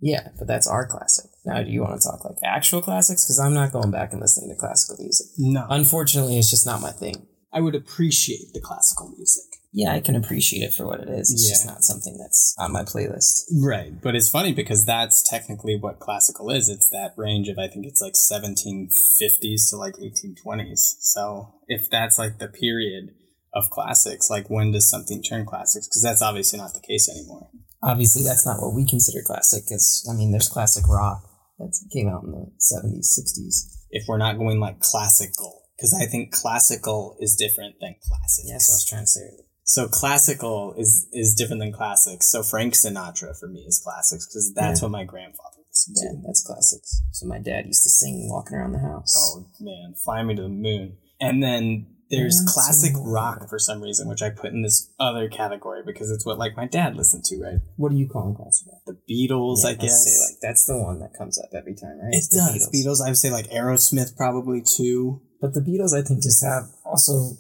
yeah, 0.01 0.29
but 0.39 0.47
that's 0.47 0.67
our 0.69 0.87
classic. 0.87 1.31
Now, 1.45 1.63
do 1.63 1.71
you 1.71 1.83
want 1.83 2.01
to 2.01 2.07
talk 2.09 2.25
like 2.25 2.37
actual 2.45 2.83
classics? 2.83 3.25
Because 3.25 3.39
I'm 3.39 3.55
not 3.55 3.73
going 3.73 3.91
back 3.91 4.13
and 4.13 4.21
listening 4.21 4.51
to 4.51 4.57
classical 4.61 5.03
music. 5.03 5.27
No, 5.39 5.67
Unfortunately, 5.71 6.39
it's 6.39 6.51
just 6.51 6.67
not 6.67 6.81
my 6.81 6.93
thing. 6.93 7.27
I 7.53 7.61
would 7.61 7.75
appreciate 7.75 8.53
the 8.53 8.61
classical 8.61 9.09
music. 9.17 9.45
Yeah, 9.73 9.93
I 9.93 10.01
can 10.01 10.17
appreciate 10.17 10.63
it 10.63 10.73
for 10.73 10.87
what 10.87 11.01
it 11.01 11.09
is. 11.11 11.31
It's 11.31 11.45
Yeah. 11.45 11.51
just 11.55 11.67
not 11.67 11.83
something 11.85 12.17
that's 12.19 12.55
on 12.59 12.73
my 12.73 12.85
playlist. 12.85 13.43
Right, 13.61 13.93
but 14.01 14.15
it's 14.17 14.29
funny 14.31 14.53
because 14.53 14.85
that's 14.87 15.23
technically 15.23 15.77
what 15.77 15.99
classical 16.01 16.51
is. 16.51 16.69
It's 16.71 16.89
that 16.91 17.13
range 17.17 17.49
of 17.49 17.59
I 17.59 17.69
think 17.69 17.85
it's 17.87 18.01
like 18.01 18.15
1750s 18.17 19.71
to 19.71 19.77
like 19.77 19.95
1820s. 19.97 20.97
So 21.01 21.55
if 21.69 21.89
that's 21.91 22.19
like 22.19 22.39
the 22.39 22.49
period 22.49 23.11
of 23.55 23.71
classics, 23.71 24.29
like 24.31 24.49
when 24.51 24.73
does 24.73 24.89
something 24.91 25.23
turn 25.23 25.47
classics? 25.47 25.87
Because 25.87 26.03
that's 26.03 26.23
obviously 26.23 26.59
not 26.59 26.75
the 26.75 26.81
case 26.81 27.09
anymore. 27.09 27.49
Obviously, 27.83 28.25
that's 28.25 28.45
not 28.47 28.61
what 28.61 28.75
we 28.75 28.85
consider 28.87 29.23
classic. 29.25 29.65
Because 29.67 30.07
I 30.11 30.17
mean, 30.17 30.33
there's 30.33 30.49
classic 30.49 30.87
rock 30.89 31.23
that 31.59 31.73
came 31.93 32.09
out 32.09 32.25
in 32.25 32.33
the 32.33 32.51
70s, 32.61 33.19
60s. 33.19 33.77
If 33.91 34.05
we're 34.09 34.19
not 34.19 34.39
going 34.39 34.61
like 34.61 34.81
classical, 34.81 35.63
because 35.77 35.95
I 35.95 36.07
think 36.07 36.33
classical 36.33 37.17
is 37.21 37.37
different 37.37 37.77
than 37.81 37.95
classics. 38.03 38.43
Yeah, 38.47 38.55
that's 38.55 38.69
what 38.69 38.75
I 38.75 38.77
was 38.77 38.87
trying 38.89 39.03
to 39.03 39.07
say. 39.07 39.45
So 39.65 39.87
classical 39.87 40.75
is 40.79 41.07
is 41.13 41.35
different 41.35 41.61
than 41.61 41.73
classics. 41.73 42.31
So 42.31 42.43
Frank 42.43 42.75
Sinatra 42.75 43.39
for 43.39 43.49
me 43.49 43.65
is 43.67 43.79
classics 43.83 44.27
because 44.27 44.53
that's 44.55 44.81
Yeah. 44.81 44.87
what 44.87 44.93
my 44.93 45.05
grandfather 45.05 45.59
listened 45.71 45.97
to. 45.97 46.05
Yeah, 46.07 46.23
that's 46.27 46.43
classics. 46.43 47.03
So 47.13 47.27
my 47.27 47.39
dad 47.39 47.67
used 47.67 47.83
to 47.85 47.91
sing 47.91 48.29
walking 48.31 48.57
around 48.57 48.73
the 48.73 48.79
house. 48.79 49.15
Oh 49.17 49.47
man, 49.61 49.95
fly 50.03 50.23
me 50.23 50.35
to 50.37 50.43
the 50.43 50.49
moon. 50.49 50.97
And 51.21 51.43
then 51.43 51.87
there's 52.11 52.39
That's 52.41 52.55
classic 52.55 52.93
so- 52.97 53.05
rock 53.05 53.49
for 53.49 53.59
some 53.59 53.83
reason, 53.83 54.09
which 54.09 54.23
I 54.23 54.31
put 54.31 54.53
in 54.53 54.63
this 54.63 54.91
other 54.99 55.29
category 55.29 55.83
because 55.85 56.11
it's 56.11 56.25
what 56.25 56.39
like 56.39 56.57
my 56.57 56.67
dad 56.67 56.97
listened 56.97 57.25
to, 57.25 57.43
right? 57.43 57.61
What 57.77 57.91
do 57.91 57.97
you 57.99 58.09
call 58.09 58.35
classic 58.35 58.69
rock? 58.73 58.81
The 58.87 58.99
Beatles, 59.13 59.63
Yeah, 59.65 59.71
I 59.71 59.75
guess. 59.75 60.05
say, 60.05 60.19
like 60.33 60.41
that's 60.41 60.65
the 60.67 60.79
one 60.79 61.01
that 61.01 61.13
comes 61.17 61.39
up 61.39 61.51
every 61.55 61.75
time, 61.75 61.99
right? 62.01 62.13
it 62.13 62.17
It's 62.17 62.29
the 62.29 62.37
does. 62.37 62.71
Beatles. 62.75 63.05
I 63.05 63.11
would 63.11 63.19
say 63.19 63.31
like 63.31 63.49
Aerosmith 63.51 64.17
probably 64.17 64.63
too. 64.63 65.21
But 65.41 65.55
the 65.55 65.61
Beatles, 65.61 65.93
I 65.97 66.03
think, 66.03 66.23
just 66.23 66.43
have 66.45 66.65
also 66.85 67.37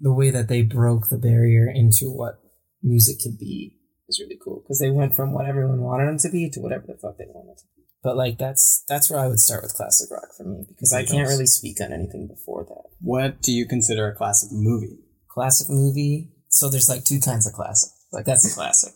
the 0.00 0.12
way 0.12 0.30
that 0.30 0.48
they 0.48 0.62
broke 0.62 1.08
the 1.08 1.18
barrier 1.18 1.70
into 1.72 2.06
what 2.10 2.40
music 2.82 3.16
could 3.22 3.38
be 3.38 3.78
is 4.08 4.20
really 4.20 4.38
cool 4.42 4.60
because 4.62 4.78
they 4.80 4.90
went 4.90 5.14
from 5.14 5.32
what 5.32 5.46
everyone 5.46 5.80
wanted 5.80 6.06
them 6.08 6.18
to 6.18 6.28
be 6.30 6.50
to 6.50 6.60
whatever 6.60 6.84
the 6.86 6.98
fuck 7.00 7.16
they 7.18 7.24
wanted 7.28 7.56
to 7.58 7.64
be. 7.76 7.81
But 8.02 8.16
like 8.16 8.38
that's 8.38 8.84
that's 8.88 9.10
where 9.10 9.20
I 9.20 9.28
would 9.28 9.38
start 9.38 9.62
with 9.62 9.74
classic 9.74 10.10
rock 10.10 10.28
for 10.36 10.44
me 10.44 10.64
because 10.68 10.92
I 10.92 11.04
can't 11.04 11.28
really 11.28 11.46
speak 11.46 11.80
on 11.80 11.92
anything 11.92 12.26
before 12.26 12.64
that. 12.68 12.90
What 13.00 13.40
do 13.42 13.52
you 13.52 13.66
consider 13.66 14.08
a 14.08 14.14
classic 14.14 14.50
movie? 14.52 14.98
Classic 15.28 15.68
movie. 15.70 16.32
So 16.48 16.68
there's 16.68 16.88
like 16.88 17.04
two 17.04 17.20
kinds 17.20 17.46
of 17.46 17.52
classic. 17.52 17.92
Like 18.12 18.24
that's 18.24 18.50
a 18.50 18.54
classic. 18.54 18.94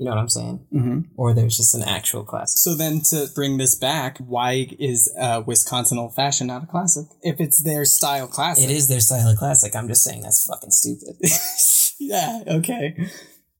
You 0.00 0.06
know 0.06 0.12
what 0.12 0.20
I'm 0.20 0.28
saying? 0.30 0.66
Mm-hmm. 0.74 1.00
Or 1.16 1.34
there's 1.34 1.58
just 1.58 1.74
an 1.74 1.82
actual 1.82 2.24
classic. 2.24 2.58
So 2.58 2.74
then 2.74 3.02
to 3.10 3.26
bring 3.34 3.58
this 3.58 3.74
back, 3.74 4.16
why 4.16 4.66
is 4.78 5.14
uh, 5.20 5.42
Wisconsin 5.44 5.98
Old 5.98 6.14
Fashioned 6.14 6.48
not 6.48 6.64
a 6.64 6.66
classic? 6.66 7.04
If 7.20 7.38
it's 7.38 7.62
their 7.62 7.84
style 7.84 8.26
classic. 8.26 8.64
It 8.64 8.70
is 8.70 8.88
their 8.88 9.00
style 9.00 9.28
of 9.28 9.36
classic. 9.36 9.76
I'm 9.76 9.88
just 9.88 10.02
saying 10.02 10.22
that's 10.22 10.46
fucking 10.46 10.70
stupid. 10.70 11.16
yeah, 12.00 12.44
okay. 12.46 12.96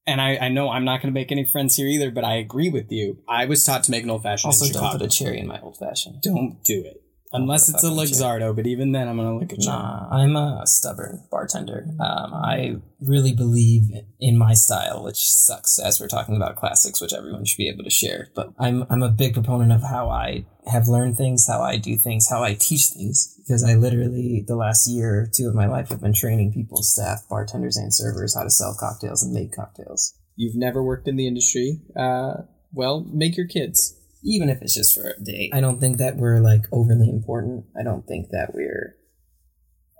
And 0.07 0.21
I, 0.21 0.37
I 0.37 0.49
know 0.49 0.71
I'm 0.71 0.85
not 0.85 1.03
going 1.03 1.13
to 1.13 1.19
make 1.19 1.31
any 1.31 1.45
friends 1.45 1.77
here 1.77 1.87
either, 1.87 2.11
but 2.11 2.25
I 2.25 2.37
agree 2.37 2.69
with 2.69 2.91
you. 2.91 3.19
I 3.29 3.45
was 3.45 3.65
taught 3.65 3.85
to 3.85 3.91
make 3.91 4.03
an 4.03 4.11
old 4.11 4.23
fashioned 4.23 4.49
also, 4.49 4.65
don't 4.67 4.75
Chicago. 4.75 4.99
put 4.99 5.07
a 5.07 5.09
cherry 5.09 5.39
in 5.39 5.47
my 5.47 5.61
old 5.61 5.77
fashioned. 5.79 6.21
Don't 6.23 6.63
do 6.65 6.83
it. 6.85 7.03
Unless 7.33 7.69
it's 7.69 7.85
a 7.85 8.07
shit. 8.07 8.57
But 8.57 8.67
even 8.67 8.93
then, 8.93 9.09
I'm 9.09 9.17
gonna 9.17 9.39
look 9.39 9.53
at 9.53 9.61
you. 9.61 9.69
Nah, 9.69 10.09
I'm 10.11 10.35
a 10.35 10.63
stubborn 10.67 11.23
bartender. 11.31 11.87
Um, 12.01 12.35
I 12.35 12.77
really 13.01 13.33
believe 13.33 13.91
in 14.19 14.37
my 14.37 14.55
style, 14.55 15.05
which 15.05 15.19
sucks 15.19 15.79
as 15.79 16.01
we're 16.01 16.09
talking 16.09 16.35
about 16.35 16.57
classics, 16.57 17.01
which 17.01 17.13
everyone 17.13 17.45
should 17.45 17.57
be 17.59 17.69
able 17.69 17.85
to 17.85 17.91
share. 17.91 18.29
But 18.35 18.53
I'm 18.59 18.85
I'm 18.91 19.03
a 19.03 19.11
big 19.11 19.35
proponent 19.35 19.73
of 19.73 19.83
how 19.83 20.11
I 20.11 20.45
have 20.67 20.89
learned 20.89 21.17
things, 21.17 21.47
how 21.47 21.63
I 21.63 21.77
do 21.77 21.97
things, 21.97 22.27
how 22.29 22.43
I 22.43 22.55
teach 22.55 22.87
things. 22.89 23.37
Because 23.39 23.63
I 23.65 23.75
literally 23.75 24.45
the 24.47 24.57
last 24.57 24.89
year 24.89 25.23
or 25.23 25.31
two 25.33 25.49
of 25.49 25.55
my 25.55 25.67
life 25.67 25.91
have 25.91 26.01
been 26.01 26.15
training 26.15 26.53
people, 26.53 26.83
staff, 26.83 27.29
bartenders, 27.29 27.77
and 27.77 27.95
servers 27.95 28.37
how 28.37 28.43
to 28.43 28.51
sell 28.51 28.77
cocktails 28.79 29.23
and 29.23 29.33
make 29.33 29.53
cocktails. 29.53 30.15
You've 30.35 30.57
never 30.57 30.83
worked 30.83 31.07
in 31.07 31.17
the 31.17 31.29
industry. 31.29 31.81
Uh, 31.97 32.43
well, 32.73 33.07
make 33.13 33.37
your 33.37 33.47
kids. 33.47 33.97
Even 34.23 34.49
if 34.49 34.61
it's 34.63 34.75
just 34.75 34.95
for 34.95 35.11
a 35.11 35.23
day. 35.23 35.51
I 35.53 35.61
don't 35.61 35.81
think 35.81 35.99
that 35.99 36.17
we're 36.17 36.41
like 36.41 36.63
overly 36.73 37.09
important. 37.09 37.65
I 37.79 37.83
don't 37.83 38.07
think 38.07 38.29
that 38.31 38.51
we're, 38.55 38.97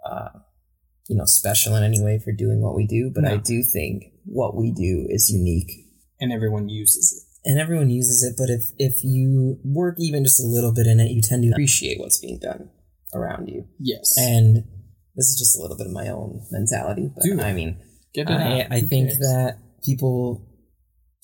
uh, 0.05 0.29
you 1.09 1.17
know, 1.17 1.25
special 1.25 1.75
in 1.77 1.83
any 1.83 2.01
way 2.03 2.19
for 2.19 2.33
doing 2.33 2.61
what 2.63 2.75
we 2.77 2.87
do. 2.87 3.11
But 3.15 3.25
I 3.25 3.37
do 3.37 3.63
think 3.63 4.05
what 4.25 4.57
we 4.57 4.73
do 4.73 5.07
is 5.09 5.31
unique, 5.31 5.71
And 6.21 6.33
everyone 6.33 6.69
uses 6.69 7.13
it. 7.45 7.49
and 7.51 7.59
everyone 7.61 7.91
uses 7.91 8.23
it. 8.23 8.35
But 8.37 8.51
if 8.51 8.63
if 8.79 9.03
you 9.03 9.59
work 9.65 9.97
even 9.99 10.25
just 10.25 10.41
a 10.41 10.47
little 10.47 10.73
bit 10.73 10.87
in 10.87 11.01
it, 11.01 11.11
you 11.11 11.21
tend 11.23 11.43
to 11.45 11.51
appreciate 11.51 11.99
what's 11.99 12.19
being 12.19 12.39
done 12.39 12.71
around 13.15 13.49
you. 13.49 13.67
Yes. 13.79 14.15
And 14.19 14.65
this 15.17 15.27
is 15.29 15.37
just 15.39 15.59
a 15.59 15.63
little 15.63 15.77
bit 15.77 15.87
of 15.87 15.93
my 15.93 16.09
own 16.09 16.47
mentality. 16.51 17.11
But 17.15 17.25
Dude, 17.25 17.41
I 17.41 17.53
mean, 17.53 17.79
I. 18.17 18.67
I 18.71 18.81
think 18.83 19.11
that 19.19 19.59
people 19.85 20.47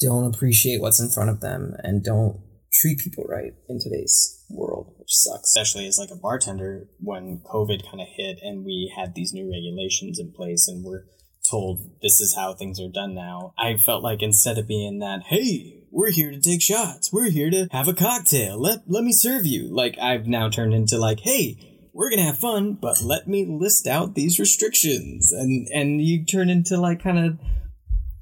don't 0.00 0.24
appreciate 0.34 0.80
what's 0.80 1.00
in 1.00 1.08
front 1.08 1.30
of 1.30 1.40
them 1.40 1.74
and 1.84 2.02
don't 2.02 2.40
treat 2.80 2.98
people 2.98 3.24
right 3.24 3.52
in 3.68 3.78
today's 3.78 4.44
world, 4.50 4.94
which 4.98 5.14
sucks. 5.14 5.56
especially 5.56 5.86
as 5.86 5.98
like 5.98 6.10
a 6.10 6.16
bartender 6.16 6.88
when 7.00 7.40
covid 7.44 7.84
kind 7.84 8.00
of 8.00 8.08
hit 8.16 8.38
and 8.42 8.64
we 8.64 8.92
had 8.96 9.14
these 9.14 9.32
new 9.32 9.50
regulations 9.50 10.18
in 10.18 10.32
place 10.32 10.68
and 10.68 10.84
we're 10.84 11.04
told 11.50 11.80
this 12.02 12.20
is 12.20 12.34
how 12.36 12.52
things 12.52 12.80
are 12.80 12.88
done 12.88 13.14
now 13.14 13.54
i 13.58 13.76
felt 13.76 14.02
like 14.02 14.20
instead 14.20 14.58
of 14.58 14.66
being 14.66 14.98
that 14.98 15.22
hey 15.26 15.76
we're 15.96 16.10
here 16.10 16.30
to 16.30 16.40
take 16.40 16.60
shots. 16.60 17.10
We're 17.10 17.30
here 17.30 17.50
to 17.50 17.68
have 17.72 17.88
a 17.88 17.94
cocktail. 17.94 18.60
Let 18.60 18.82
let 18.86 19.02
me 19.02 19.12
serve 19.12 19.46
you 19.46 19.74
like 19.74 19.96
i've 19.98 20.26
now 20.26 20.50
turned 20.50 20.74
into 20.74 20.98
like 20.98 21.20
hey 21.20 21.88
we're 21.94 22.10
gonna 22.10 22.24
have 22.24 22.38
fun 22.38 22.74
but 22.74 23.00
let 23.00 23.26
me 23.26 23.46
list 23.46 23.86
out 23.86 24.14
these 24.14 24.38
restrictions. 24.38 25.32
And 25.32 25.66
and 25.72 26.02
you 26.02 26.26
turn 26.26 26.50
into 26.50 26.76
like 26.76 27.02
kind 27.02 27.18
of 27.18 27.38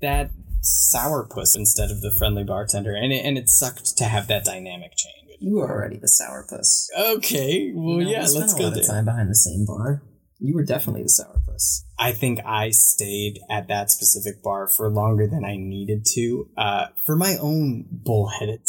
that 0.01 0.31
sourpuss 0.65 1.57
instead 1.57 1.91
of 1.91 2.01
the 2.01 2.11
friendly 2.11 2.45
bartender 2.45 2.95
and 2.95 3.13
it, 3.13 3.25
and 3.25 3.37
it 3.39 3.51
sucked 3.51 3.97
to 3.99 4.05
have 4.05 4.27
that 4.29 4.45
dynamic 4.45 4.93
change 4.97 5.37
You 5.41 5.57
were 5.57 5.71
already 5.71 5.97
the 5.99 6.07
sourpuss. 6.09 6.89
Okay, 6.99 7.73
well, 7.75 7.99
You 7.99 8.05
know, 8.05 8.11
yeah, 8.11 8.27
we 8.27 8.39
let's 8.39 8.55
a 8.55 8.59
go 8.59 8.65
lot 8.65 8.75
there. 8.75 8.83
of 8.83 8.89
time 8.89 9.05
behind 9.05 9.31
the 9.31 9.35
same 9.35 9.65
bar. 9.65 10.03
You 10.41 10.55
were 10.55 10.65
definitely 10.65 11.03
the 11.05 11.09
sourpuss. 11.25 11.84
I 11.99 12.13
think 12.13 12.41
I 12.45 12.71
stayed 12.71 13.39
at 13.51 13.69
that 13.69 13.91
specific 13.91 14.43
bar 14.43 14.67
for 14.67 14.89
longer 14.91 15.27
than 15.27 15.45
I 15.45 15.57
needed 15.57 16.05
to, 16.15 16.49
uh, 16.57 16.87
for 17.07 17.17
my 17.17 17.37
own 17.41 17.87
bullheaded 17.91 18.61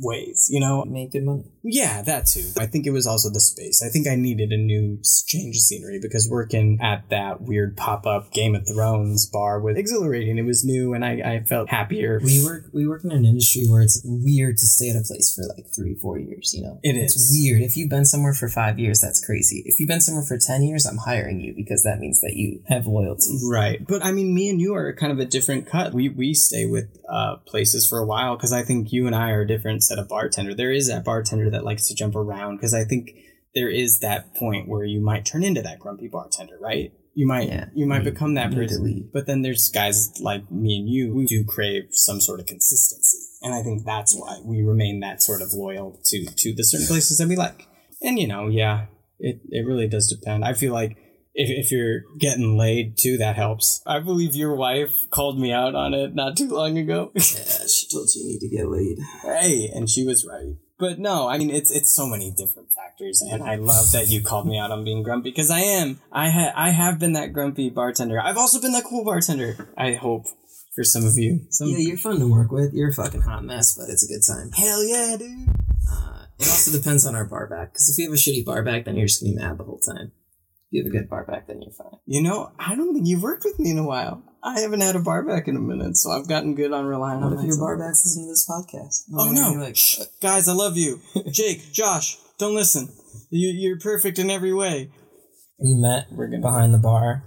ways, 0.00 0.48
you 0.50 0.60
know? 0.60 0.84
Made 0.84 1.12
good 1.12 1.24
money. 1.24 1.44
Yeah, 1.62 2.02
that 2.02 2.26
too. 2.26 2.50
I 2.58 2.66
think 2.66 2.86
it 2.86 2.90
was 2.90 3.06
also 3.06 3.30
the 3.30 3.40
space. 3.40 3.82
I 3.82 3.88
think 3.88 4.06
I 4.06 4.16
needed 4.16 4.50
a 4.52 4.56
new 4.56 5.00
change 5.26 5.56
of 5.56 5.62
scenery 5.62 5.98
because 6.00 6.28
working 6.28 6.78
at 6.82 7.08
that 7.10 7.40
weird 7.40 7.76
pop 7.76 8.06
up 8.06 8.32
Game 8.32 8.54
of 8.54 8.66
Thrones 8.68 9.26
bar 9.26 9.60
was 9.60 9.78
exhilarating. 9.78 10.36
It 10.36 10.44
was 10.44 10.64
new 10.64 10.92
and 10.92 11.04
I, 11.04 11.22
I 11.24 11.44
felt 11.44 11.70
happier. 11.70 12.20
We 12.22 12.44
work 12.44 12.64
we 12.72 12.86
work 12.86 13.04
in 13.04 13.12
an 13.12 13.24
industry 13.24 13.64
where 13.66 13.82
it's 13.82 14.02
weird 14.04 14.58
to 14.58 14.66
stay 14.66 14.90
at 14.90 14.96
a 14.96 15.02
place 15.02 15.34
for 15.34 15.42
like 15.56 15.66
three, 15.74 15.94
four 15.94 16.18
years, 16.18 16.52
you 16.52 16.62
know? 16.62 16.80
It 16.82 16.96
It's 16.96 17.32
weird. 17.32 17.62
If 17.62 17.76
you've 17.76 17.90
been 17.90 18.04
somewhere 18.04 18.34
for 18.34 18.48
five 18.48 18.78
years, 18.78 19.00
that's 19.00 19.24
crazy. 19.24 19.62
If 19.64 19.80
you've 19.80 19.88
been 19.88 20.00
somewhere 20.00 20.24
for 20.24 20.36
ten 20.38 20.62
years, 20.62 20.84
I'm 20.84 20.98
hiring 20.98 21.40
you 21.40 21.54
because 21.56 21.82
that 21.84 21.98
means 21.98 22.20
that 22.20 22.34
you 22.34 22.62
have 22.74 22.86
loyalty. 22.86 23.38
Right. 23.50 23.84
But 23.86 24.04
I 24.04 24.12
mean, 24.12 24.34
me 24.34 24.50
and 24.50 24.60
you 24.60 24.74
are 24.74 24.92
kind 24.94 25.12
of 25.12 25.18
a 25.18 25.24
different 25.24 25.66
cut. 25.66 25.94
We 25.94 26.08
we 26.08 26.34
stay 26.34 26.66
with 26.66 26.88
uh, 27.08 27.36
places 27.46 27.86
for 27.88 27.98
a 27.98 28.06
while 28.06 28.36
because 28.36 28.52
I 28.52 28.62
think 28.62 28.92
you 28.92 29.06
and 29.06 29.14
I 29.14 29.30
are 29.30 29.42
a 29.42 29.46
different 29.46 29.82
set 29.84 29.98
of 29.98 30.08
bartender. 30.08 30.54
There 30.54 30.72
is 30.72 30.88
that 30.88 31.04
bartender 31.04 31.50
that 31.50 31.64
likes 31.64 31.88
to 31.88 31.94
jump 31.94 32.14
around 32.16 32.56
because 32.56 32.74
I 32.74 32.84
think 32.84 33.10
there 33.54 33.70
is 33.70 34.00
that 34.00 34.34
point 34.34 34.68
where 34.68 34.84
you 34.84 35.00
might 35.00 35.24
turn 35.24 35.44
into 35.44 35.62
that 35.62 35.78
grumpy 35.78 36.08
bartender, 36.08 36.58
right? 36.60 36.92
You 37.14 37.26
might 37.28 37.48
Yeah. 37.48 37.66
you 37.74 37.86
might 37.86 38.02
become 38.02 38.34
that 38.34 38.52
person. 38.52 39.08
But 39.12 39.26
then 39.26 39.42
there's 39.42 39.68
guys 39.68 40.20
like 40.20 40.50
me 40.50 40.78
and 40.80 40.88
you 40.88 41.12
who 41.12 41.24
do 41.26 41.44
crave 41.44 41.84
some 41.92 42.20
sort 42.20 42.40
of 42.40 42.46
consistency. 42.46 43.18
And 43.42 43.54
I 43.54 43.62
think 43.62 43.84
that's 43.84 44.14
why 44.16 44.40
we 44.44 44.62
remain 44.62 45.00
that 45.00 45.22
sort 45.22 45.40
of 45.40 45.52
loyal 45.52 46.00
to 46.06 46.26
to 46.26 46.54
the 46.54 46.64
certain 46.64 46.86
places 46.88 47.18
that 47.18 47.28
we 47.28 47.36
like. 47.36 47.68
And 48.02 48.18
you 48.18 48.26
know, 48.26 48.48
yeah, 48.48 48.86
it, 49.20 49.40
it 49.48 49.64
really 49.64 49.86
does 49.86 50.08
depend. 50.08 50.44
I 50.44 50.54
feel 50.54 50.72
like 50.72 50.96
if, 51.34 51.66
if 51.66 51.70
you're 51.72 52.02
getting 52.18 52.56
laid 52.56 52.96
too, 52.96 53.18
that 53.18 53.36
helps. 53.36 53.82
I 53.86 53.98
believe 54.00 54.34
your 54.34 54.54
wife 54.54 55.08
called 55.10 55.38
me 55.38 55.52
out 55.52 55.74
on 55.74 55.92
it 55.94 56.14
not 56.14 56.36
too 56.36 56.48
long 56.48 56.78
ago. 56.78 57.10
Yeah, 57.14 57.66
she 57.66 57.88
told 57.88 58.08
you 58.14 58.22
you 58.22 58.28
need 58.28 58.40
to 58.40 58.48
get 58.48 58.68
laid. 58.68 58.98
hey, 59.22 59.70
and 59.74 59.88
she 59.90 60.04
was 60.04 60.26
right. 60.26 60.56
But 60.78 60.98
no, 60.98 61.28
I 61.28 61.38
mean 61.38 61.50
it's 61.50 61.70
it's 61.70 61.94
so 61.94 62.06
many 62.06 62.30
different 62.30 62.72
factors, 62.72 63.22
and 63.22 63.42
I 63.42 63.54
love 63.56 63.92
that 63.92 64.08
you 64.08 64.22
called 64.22 64.46
me 64.46 64.58
out 64.58 64.70
on 64.72 64.84
being 64.84 65.02
grumpy 65.04 65.30
because 65.30 65.50
I 65.50 65.60
am. 65.60 66.00
I 66.12 66.30
ha- 66.30 66.52
I 66.54 66.70
have 66.70 66.98
been 66.98 67.12
that 67.12 67.32
grumpy 67.32 67.70
bartender. 67.70 68.20
I've 68.20 68.36
also 68.36 68.60
been 68.60 68.72
that 68.72 68.84
cool 68.84 69.04
bartender. 69.04 69.68
I 69.78 69.92
hope 69.94 70.26
for 70.74 70.82
some 70.82 71.04
of 71.04 71.14
you. 71.16 71.46
Some 71.50 71.68
Yeah, 71.68 71.78
you're 71.78 71.96
fun 71.96 72.18
to 72.18 72.26
work 72.30 72.50
with. 72.50 72.74
You're 72.74 72.90
a 72.90 72.92
fucking 72.92 73.22
hot 73.22 73.44
mess, 73.44 73.76
but 73.76 73.88
it's 73.88 74.02
a 74.04 74.08
good 74.08 74.22
time. 74.26 74.50
hell 74.52 74.82
yeah, 74.84 75.16
dude. 75.16 75.48
Uh, 75.90 76.24
it 76.40 76.48
also 76.48 76.76
depends 76.76 77.06
on 77.06 77.14
our 77.14 77.24
bar 77.24 77.46
back. 77.46 77.72
Because 77.72 77.88
if 77.88 77.96
you 77.98 78.04
have 78.10 78.14
a 78.14 78.16
shitty 78.20 78.44
bar 78.44 78.62
back, 78.64 78.84
then 78.84 78.96
you're 78.96 79.06
just 79.06 79.22
gonna 79.22 79.32
be 79.34 79.38
mad 79.38 79.58
the 79.58 79.64
whole 79.64 79.78
time. 79.80 80.10
If 80.74 80.78
you 80.78 80.82
have 80.84 80.92
a 80.92 80.98
good 81.02 81.08
bar 81.08 81.24
back, 81.24 81.46
then 81.46 81.62
you're 81.62 81.72
fine. 81.72 82.00
You 82.04 82.20
know, 82.20 82.50
I 82.58 82.74
don't 82.74 82.92
think 82.94 83.06
you've 83.06 83.22
worked 83.22 83.44
with 83.44 83.60
me 83.60 83.70
in 83.70 83.78
a 83.78 83.86
while. 83.86 84.22
I 84.42 84.58
haven't 84.60 84.80
had 84.80 84.96
a 84.96 84.98
bar 85.00 85.22
back 85.22 85.46
in 85.46 85.56
a 85.56 85.60
minute, 85.60 85.96
so 85.96 86.10
I've 86.10 86.28
gotten 86.28 86.56
good 86.56 86.72
on 86.72 86.84
relying 86.84 87.20
What 87.20 87.28
on 87.28 87.38
if 87.38 87.44
your 87.44 87.54
myself. 87.54 87.60
bar 87.60 87.78
backs 87.78 88.04
listen 88.04 88.24
to 88.24 88.28
this 88.28 88.44
podcast? 88.50 89.04
Oh 89.16 89.26
Then 89.26 89.34
no, 89.58 89.64
Like, 89.64 89.76
Shh, 89.76 90.00
guys, 90.20 90.48
I 90.48 90.52
love 90.52 90.76
you, 90.76 91.00
Jake, 91.30 91.72
Josh. 91.72 92.18
Don't 92.38 92.54
listen. 92.56 92.88
You, 93.30 93.50
you're 93.50 93.78
perfect 93.78 94.18
in 94.18 94.30
every 94.30 94.52
way. 94.52 94.90
we 95.60 95.74
met 95.74 96.06
We're 96.10 96.26
gonna. 96.26 96.42
behind 96.42 96.74
the 96.74 96.78
bar. 96.78 97.22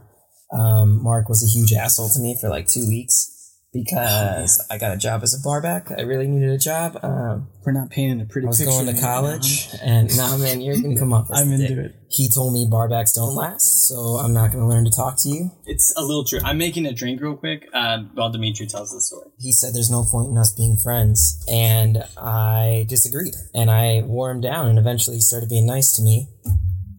Um, 0.52 1.02
Mark 1.02 1.30
was 1.30 1.42
a 1.42 1.48
huge 1.58 1.72
asshole 1.74 2.10
to 2.10 2.20
me 2.20 2.38
for 2.40 2.50
like 2.50 2.68
two 2.68 2.86
weeks 2.88 3.37
because 3.74 4.66
I 4.72 4.78
got 4.78 4.94
a 4.94 4.98
job 4.98 5.24
as 5.24 5.34
a 5.34 5.42
barback. 5.44 5.92
I 5.98 6.02
really 6.02 6.28
needed 6.28 6.50
a 6.50 6.58
job. 6.58 6.98
Um, 7.04 7.50
We're 7.66 7.74
not 7.74 7.90
painting 7.90 8.22
a 8.22 8.26
pretty 8.26 8.48
I 8.48 8.50
was 8.50 8.58
picture. 8.60 8.72
going 8.72 8.86
to 8.88 8.94
right 8.94 9.02
now, 9.02 9.08
college, 9.08 9.70
huh? 9.72 9.78
and 9.84 10.18
nah, 10.18 10.38
man, 10.38 10.62
you're 10.62 10.82
gonna 10.82 10.98
come 10.98 11.14
off. 11.14 11.30
as 11.32 11.38
I'm 11.42 11.50
the 11.50 11.56
into 11.56 11.76
dick. 11.76 11.86
it. 11.86 11.96
He 12.10 12.30
told 12.34 12.54
me 12.54 12.68
barbacks 12.72 13.14
don't 13.14 13.36
last, 13.36 13.88
so 13.88 13.96
I'm 14.24 14.34
not 14.34 14.52
gonna 14.52 14.68
learn 14.68 14.86
to 14.86 14.92
talk 14.92 15.16
to 15.24 15.30
you. 15.30 15.52
It's 15.66 15.94
a 15.98 16.02
little 16.02 16.24
true. 16.24 16.40
I'm 16.44 16.58
making 16.58 16.86
a 16.86 16.94
drink 16.94 17.22
real 17.22 17.36
quick 17.36 17.68
uh, 17.74 18.00
while 18.14 18.32
Dimitri 18.32 18.68
tells 18.68 18.92
the 18.92 19.02
story. 19.02 19.28
he 19.40 19.52
said 19.52 19.74
there's 19.74 19.92
no 19.92 20.04
point 20.10 20.30
in 20.32 20.38
us 20.38 20.54
being 20.56 20.78
friends 20.82 21.44
and 21.52 22.04
i 22.18 22.86
disagreed 22.90 23.34
and 23.54 23.70
i 23.70 24.02
wore 24.06 24.32
him 24.32 24.42
down 24.42 24.68
and 24.68 24.80
eventually 24.80 25.18
he 25.18 25.22
started 25.22 25.50
being 25.50 25.66
nice 25.68 25.96
to 25.96 26.02
me 26.02 26.28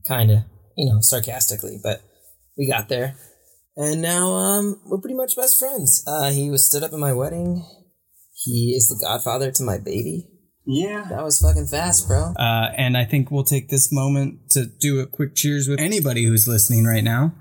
kind 0.07 0.31
of 0.31 0.39
you 0.77 0.91
know 0.91 0.99
sarcastically 1.01 1.79
but 1.83 2.01
we 2.57 2.69
got 2.71 2.89
there 2.89 3.17
and 3.79 4.03
now 4.03 4.33
um 4.35 4.81
we're 4.87 5.01
pretty 5.01 5.15
much 5.17 5.37
best 5.37 5.59
friends 5.59 6.05
uh 6.07 6.31
he 6.31 6.51
was 6.51 6.67
stood 6.69 6.83
up 6.83 6.93
at 6.93 6.99
my 6.99 7.13
wedding 7.13 7.65
he 8.45 8.75
is 8.77 8.89
the 8.89 8.99
godfather 9.05 9.51
to 9.51 9.63
my 9.63 9.79
baby 9.79 10.27
Yeah. 10.67 11.07
that 11.11 11.23
was 11.25 11.41
fucking 11.41 11.67
fast 11.69 12.07
bro 12.07 12.33
Uh, 12.37 12.69
and 12.77 12.97
I 12.97 13.05
think 13.05 13.31
we'll 13.31 13.45
take 13.45 13.69
this 13.69 13.91
moment 13.93 14.51
to 14.51 14.67
do 14.67 15.01
a 15.01 15.07
quick 15.07 15.35
cheers 15.35 15.67
with 15.69 15.81
anybody 15.81 16.25
who's 16.25 16.47
listening 16.47 16.85
right 16.85 17.03
now. 17.05 17.33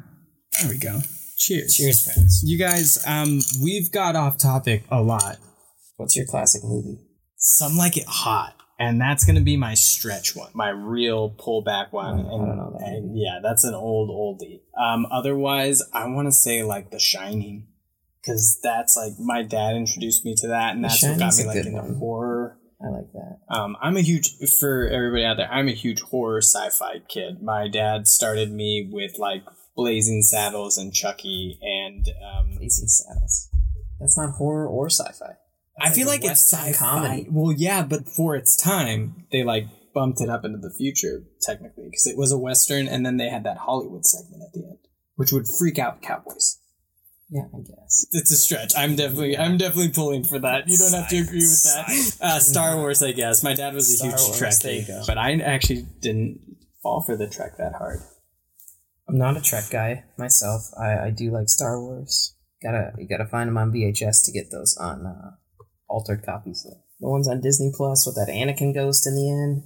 There 0.61 0.69
we 0.71 0.77
go. 0.79 1.01
Cheers. 1.37 1.75
cheers 1.75 2.03
friends 2.03 2.41
You 2.43 2.57
guys, 2.57 2.97
um, 3.05 3.41
we've 3.63 3.91
got 3.91 4.15
off 4.15 4.37
topic 4.37 4.83
a 4.89 5.01
lot. 5.03 5.37
what's 5.97 6.15
your 6.15 6.25
classic 6.25 6.61
movie 6.63 6.97
Some 7.37 7.77
like 7.77 7.95
it 7.97 8.07
hot. 8.07 8.55
And 8.79 9.01
that's 9.01 9.23
gonna 9.25 9.41
be 9.41 9.57
my 9.57 9.73
stretch 9.73 10.35
one, 10.35 10.51
my 10.53 10.69
real 10.69 11.31
pullback 11.31 11.91
one. 11.91 12.15
I 12.15 12.19
and, 12.19 12.29
don't 12.29 12.57
know 12.57 12.77
that 12.79 12.87
and 12.87 13.17
yeah, 13.17 13.39
that's 13.41 13.63
an 13.63 13.73
old 13.73 14.09
oldie. 14.09 14.61
Um, 14.79 15.07
otherwise, 15.11 15.81
I 15.93 16.05
want 16.07 16.27
to 16.27 16.31
say 16.31 16.63
like 16.63 16.91
The 16.91 16.99
Shining, 16.99 17.67
because 18.21 18.59
that's 18.61 18.95
like 18.95 19.13
my 19.19 19.41
dad 19.41 19.75
introduced 19.75 20.25
me 20.25 20.35
to 20.35 20.47
that, 20.49 20.75
and 20.75 20.83
The 20.83 20.89
that's 20.89 21.03
what 21.03 21.17
got 21.19 21.37
me 21.37 21.45
like 21.45 21.57
into 21.57 21.71
one. 21.71 21.95
horror. 21.95 22.57
i 22.79 22.89
like 22.89 23.11
that 23.13 23.39
Um, 23.49 23.75
I'm 23.81 23.97
a 23.97 24.01
huge 24.01 24.29
for 24.59 24.87
everybody 24.87 25.23
out 25.25 25.37
there. 25.37 25.51
I'm 25.51 25.67
a 25.67 25.71
huge 25.73 26.01
horror 26.01 26.41
sci-fi 26.41 26.99
kid. 27.07 27.41
My 27.41 27.67
dad 27.67 28.07
started 28.07 28.51
me 28.51 28.89
with 28.91 29.17
like 29.17 29.43
Blazing 29.75 30.21
Saddles 30.21 30.77
and 30.77 30.93
Chucky, 30.93 31.57
and 31.61 32.07
um, 32.31 32.57
blazing 32.57 32.87
saddles 32.87 33.49
that's 33.99 34.17
not 34.17 34.35
horror 34.35 34.67
or 34.67 34.87
sci-fi 34.89 35.33
I 35.79 35.91
feel 35.91 36.07
like 36.07 36.23
it's 36.23 36.51
sci-fi. 36.51 36.73
comedy. 36.77 37.27
Well, 37.29 37.53
yeah, 37.55 37.83
but 37.83 38.07
for 38.09 38.35
its 38.35 38.55
time, 38.55 39.25
they 39.31 39.43
like 39.43 39.67
bumped 39.93 40.21
it 40.21 40.29
up 40.29 40.43
into 40.45 40.57
the 40.59 40.73
future 40.75 41.23
technically 41.41 41.85
because 41.85 42.05
it 42.07 42.17
was 42.17 42.31
a 42.31 42.37
western, 42.37 42.87
and 42.87 43.05
then 43.05 43.17
they 43.17 43.29
had 43.29 43.43
that 43.43 43.57
Hollywood 43.57 44.05
segment 44.05 44.41
at 44.43 44.53
the 44.53 44.65
end, 44.67 44.77
which 45.15 45.31
would 45.31 45.45
freak 45.59 45.77
out 45.79 46.01
cowboys. 46.01 46.59
yeah 47.29 47.43
i 47.53 47.57
guess 47.59 48.05
It's 48.11 48.31
a 48.31 48.37
stretch. 48.37 48.73
I'm 48.77 48.95
definitely, 48.95 49.37
I'm 49.37 49.57
definitely 49.57 49.89
pulling 49.91 50.23
for 50.23 50.39
that. 50.39 50.67
You 50.67 50.77
don't 50.77 50.93
have 50.93 51.09
to 51.09 51.17
agree 51.17 51.39
with 51.39 51.63
that. 51.63 52.17
Uh, 52.21 52.39
Star 52.39 52.75
Wars, 52.77 53.01
I 53.03 53.11
guess. 53.11 53.43
My 53.43 53.53
dad 53.53 53.73
was 53.73 53.89
a 53.89 53.97
Star 53.97 54.09
huge 54.11 54.19
Wars, 54.41 54.59
there 54.59 54.73
you 54.73 54.87
go. 54.87 55.03
but 55.07 55.17
I 55.17 55.33
actually 55.39 55.85
didn't 55.99 56.39
fall 56.81 57.03
for 57.03 57.15
the 57.17 57.27
Trek 57.27 57.57
that 57.57 57.73
hard. 57.73 57.99
I'm 59.09 59.17
not 59.17 59.37
a 59.37 59.41
Trek 59.41 59.65
guy 59.71 60.03
myself. 60.17 60.61
I, 60.79 61.07
I 61.07 61.09
do 61.11 61.31
like 61.31 61.49
Star 61.49 61.79
Wars. 61.81 62.35
Gotta 62.61 62.91
you 62.97 63.07
gotta 63.07 63.25
find 63.29 63.47
them 63.47 63.57
on 63.57 63.71
VHS 63.71 64.25
to 64.25 64.31
get 64.31 64.51
those 64.51 64.75
on 64.77 65.05
uh, 65.05 65.31
altered 65.89 66.23
copies. 66.25 66.63
The 66.99 67.07
ones 67.09 67.27
on 67.27 67.41
Disney 67.41 67.71
Plus 67.75 68.05
with 68.05 68.15
that 68.15 68.31
Anakin 68.31 68.73
ghost 68.73 69.05
in 69.07 69.15
the 69.15 69.29
end. 69.29 69.63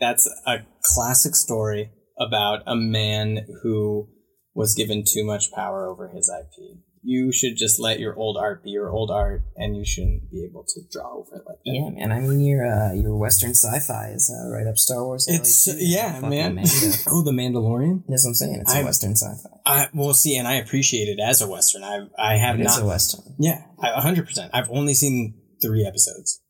That's 0.00 0.28
a 0.46 0.58
classic 0.82 1.34
story 1.34 1.90
about 2.18 2.60
a 2.66 2.76
man 2.76 3.46
who 3.62 4.08
was 4.54 4.74
given 4.74 5.04
too 5.06 5.24
much 5.24 5.52
power 5.52 5.86
over 5.86 6.08
his 6.08 6.30
IP. 6.30 6.78
You 7.08 7.30
should 7.32 7.56
just 7.56 7.78
let 7.78 8.00
your 8.00 8.16
old 8.16 8.36
art 8.36 8.64
be 8.64 8.70
your 8.70 8.90
old 8.90 9.12
art, 9.12 9.42
and 9.56 9.76
you 9.76 9.84
shouldn't 9.86 10.28
be 10.28 10.44
able 10.50 10.64
to 10.66 10.80
draw 10.90 11.12
over 11.18 11.36
it 11.36 11.42
like 11.46 11.58
that. 11.64 11.72
Yeah, 11.72 11.88
man. 11.90 12.10
I 12.10 12.18
mean, 12.20 12.40
your 12.40 12.66
uh, 12.66 12.92
your 12.94 13.16
Western 13.16 13.50
sci-fi 13.54 14.08
is 14.12 14.28
uh, 14.28 14.50
right 14.50 14.66
up 14.66 14.76
Star 14.76 15.04
Wars. 15.04 15.26
It's 15.28 15.66
too. 15.66 15.76
yeah, 15.78 16.14
Fucking 16.20 16.30
man. 16.30 16.56
Oh, 17.08 17.22
the 17.22 17.30
Mandalorian. 17.30 18.02
That's 18.08 18.24
what 18.24 18.30
I'm 18.30 18.34
saying. 18.34 18.58
It's 18.62 18.74
a 18.74 18.78
I- 18.78 18.82
Western 18.82 19.12
sci-fi. 19.14 19.48
I 19.64 19.88
well 19.94 20.14
see, 20.14 20.36
and 20.36 20.48
I 20.48 20.54
appreciate 20.54 21.06
it 21.08 21.20
as 21.22 21.40
a 21.42 21.48
western. 21.48 21.84
I 21.84 22.06
I 22.18 22.38
have 22.38 22.58
It 22.58 22.64
not. 22.64 22.82
a 22.82 22.84
Western. 22.84 23.36
yeah, 23.38 23.62
a 23.80 24.00
hundred 24.00 24.26
percent. 24.26 24.50
I've 24.52 24.70
only 24.70 24.94
seen 24.94 25.34
three 25.66 25.84
episodes. 25.84 26.40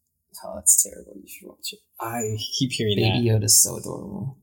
Oh, 0.44 0.52
that's 0.54 0.82
terrible. 0.82 1.14
You 1.16 1.28
should 1.28 1.48
watch 1.48 1.72
it. 1.72 1.78
I 2.00 2.36
keep 2.58 2.72
hearing 2.72 2.96
that. 2.96 3.12
Baby 3.14 3.28
that, 3.28 3.40
Yoda's 3.40 3.62
so 3.62 3.76
adorable. 3.76 4.38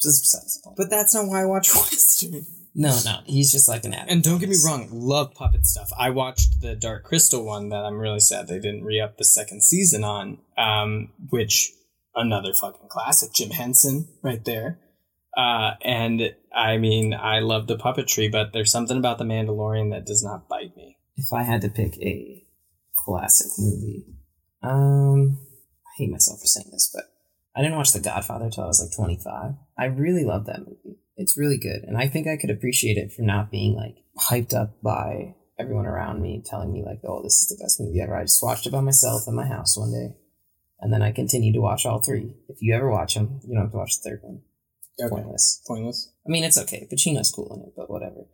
Just 0.00 0.22
besides 0.22 0.60
the 0.60 0.64
point. 0.64 0.76
but 0.76 0.90
that's 0.90 1.14
not 1.14 1.26
why 1.26 1.42
I 1.42 1.44
watch 1.44 1.74
western. 1.74 2.46
No, 2.74 2.96
no, 3.04 3.20
he's 3.24 3.50
just 3.50 3.68
like 3.68 3.84
an 3.84 3.92
addict. 3.92 4.12
And 4.12 4.22
don't 4.22 4.38
get 4.38 4.48
me 4.48 4.56
wrong, 4.64 4.88
love 4.92 5.34
puppet 5.34 5.66
stuff. 5.66 5.90
I 5.98 6.10
watched 6.10 6.60
the 6.60 6.76
Dark 6.76 7.04
Crystal 7.04 7.44
one 7.44 7.70
that 7.70 7.84
I'm 7.84 7.98
really 7.98 8.20
sad 8.20 8.46
they 8.46 8.60
didn't 8.60 8.84
re 8.84 9.00
up 9.00 9.16
the 9.18 9.24
second 9.24 9.64
season 9.64 10.04
on, 10.04 10.38
um, 10.56 11.10
which 11.30 11.72
another 12.14 12.54
fucking 12.54 12.88
classic, 12.88 13.32
Jim 13.32 13.50
Henson 13.50 14.08
right 14.22 14.44
there. 14.44 14.78
Uh, 15.36 15.72
and 15.82 16.34
I 16.54 16.78
mean, 16.78 17.14
I 17.14 17.40
love 17.40 17.66
the 17.66 17.76
puppetry, 17.76 18.30
but 18.30 18.52
there's 18.52 18.70
something 18.70 18.96
about 18.96 19.18
the 19.18 19.24
Mandalorian 19.24 19.90
that 19.90 20.06
does 20.06 20.22
not 20.22 20.48
bite 20.48 20.76
me. 20.76 20.98
If 21.16 21.32
I 21.32 21.42
had 21.42 21.62
to 21.62 21.68
pick 21.68 21.96
a 21.98 22.44
classic 23.08 23.52
movie, 23.58 24.04
um, 24.62 25.38
I 25.86 25.90
hate 25.96 26.10
myself 26.10 26.40
for 26.40 26.46
saying 26.46 26.68
this, 26.72 26.90
but 26.92 27.04
I 27.56 27.62
didn't 27.62 27.76
watch 27.76 27.92
The 27.92 28.00
Godfather 28.00 28.50
till 28.50 28.64
I 28.64 28.66
was 28.66 28.80
like 28.80 28.94
25. 28.94 29.54
I 29.78 29.84
really 29.86 30.24
love 30.24 30.46
that 30.46 30.60
movie. 30.60 30.98
It's 31.16 31.38
really 31.38 31.58
good, 31.58 31.82
and 31.84 31.96
I 31.96 32.06
think 32.06 32.26
I 32.28 32.36
could 32.36 32.50
appreciate 32.50 32.96
it 32.96 33.12
for 33.12 33.22
not 33.22 33.50
being 33.50 33.74
like 33.74 33.96
hyped 34.30 34.54
up 34.54 34.80
by 34.82 35.34
everyone 35.58 35.86
around 35.86 36.22
me 36.22 36.42
telling 36.44 36.72
me 36.72 36.84
like, 36.84 37.00
"Oh, 37.02 37.22
this 37.22 37.42
is 37.42 37.48
the 37.48 37.60
best 37.60 37.80
movie 37.80 38.00
ever." 38.00 38.14
I 38.14 38.22
just 38.22 38.42
watched 38.42 38.66
it 38.66 38.72
by 38.72 38.80
myself 38.80 39.22
in 39.26 39.34
my 39.34 39.46
house 39.46 39.76
one 39.76 39.90
day, 39.90 40.14
and 40.80 40.92
then 40.92 41.02
I 41.02 41.10
continued 41.10 41.54
to 41.54 41.60
watch 41.60 41.84
all 41.84 42.00
three. 42.00 42.36
If 42.48 42.58
you 42.60 42.72
ever 42.72 42.88
watch 42.88 43.14
them, 43.14 43.40
you 43.42 43.54
don't 43.54 43.64
have 43.64 43.72
to 43.72 43.78
watch 43.78 44.00
the 44.00 44.10
third 44.10 44.20
one. 44.22 44.42
It's 44.96 45.10
pointless. 45.10 45.62
Pointless. 45.66 46.12
I 46.24 46.30
mean, 46.30 46.44
it's 46.44 46.58
okay. 46.58 46.86
Pacino's 46.92 47.32
cool 47.32 47.52
in 47.56 47.66
it, 47.66 47.72
but 47.76 47.90
whatever. 47.90 48.26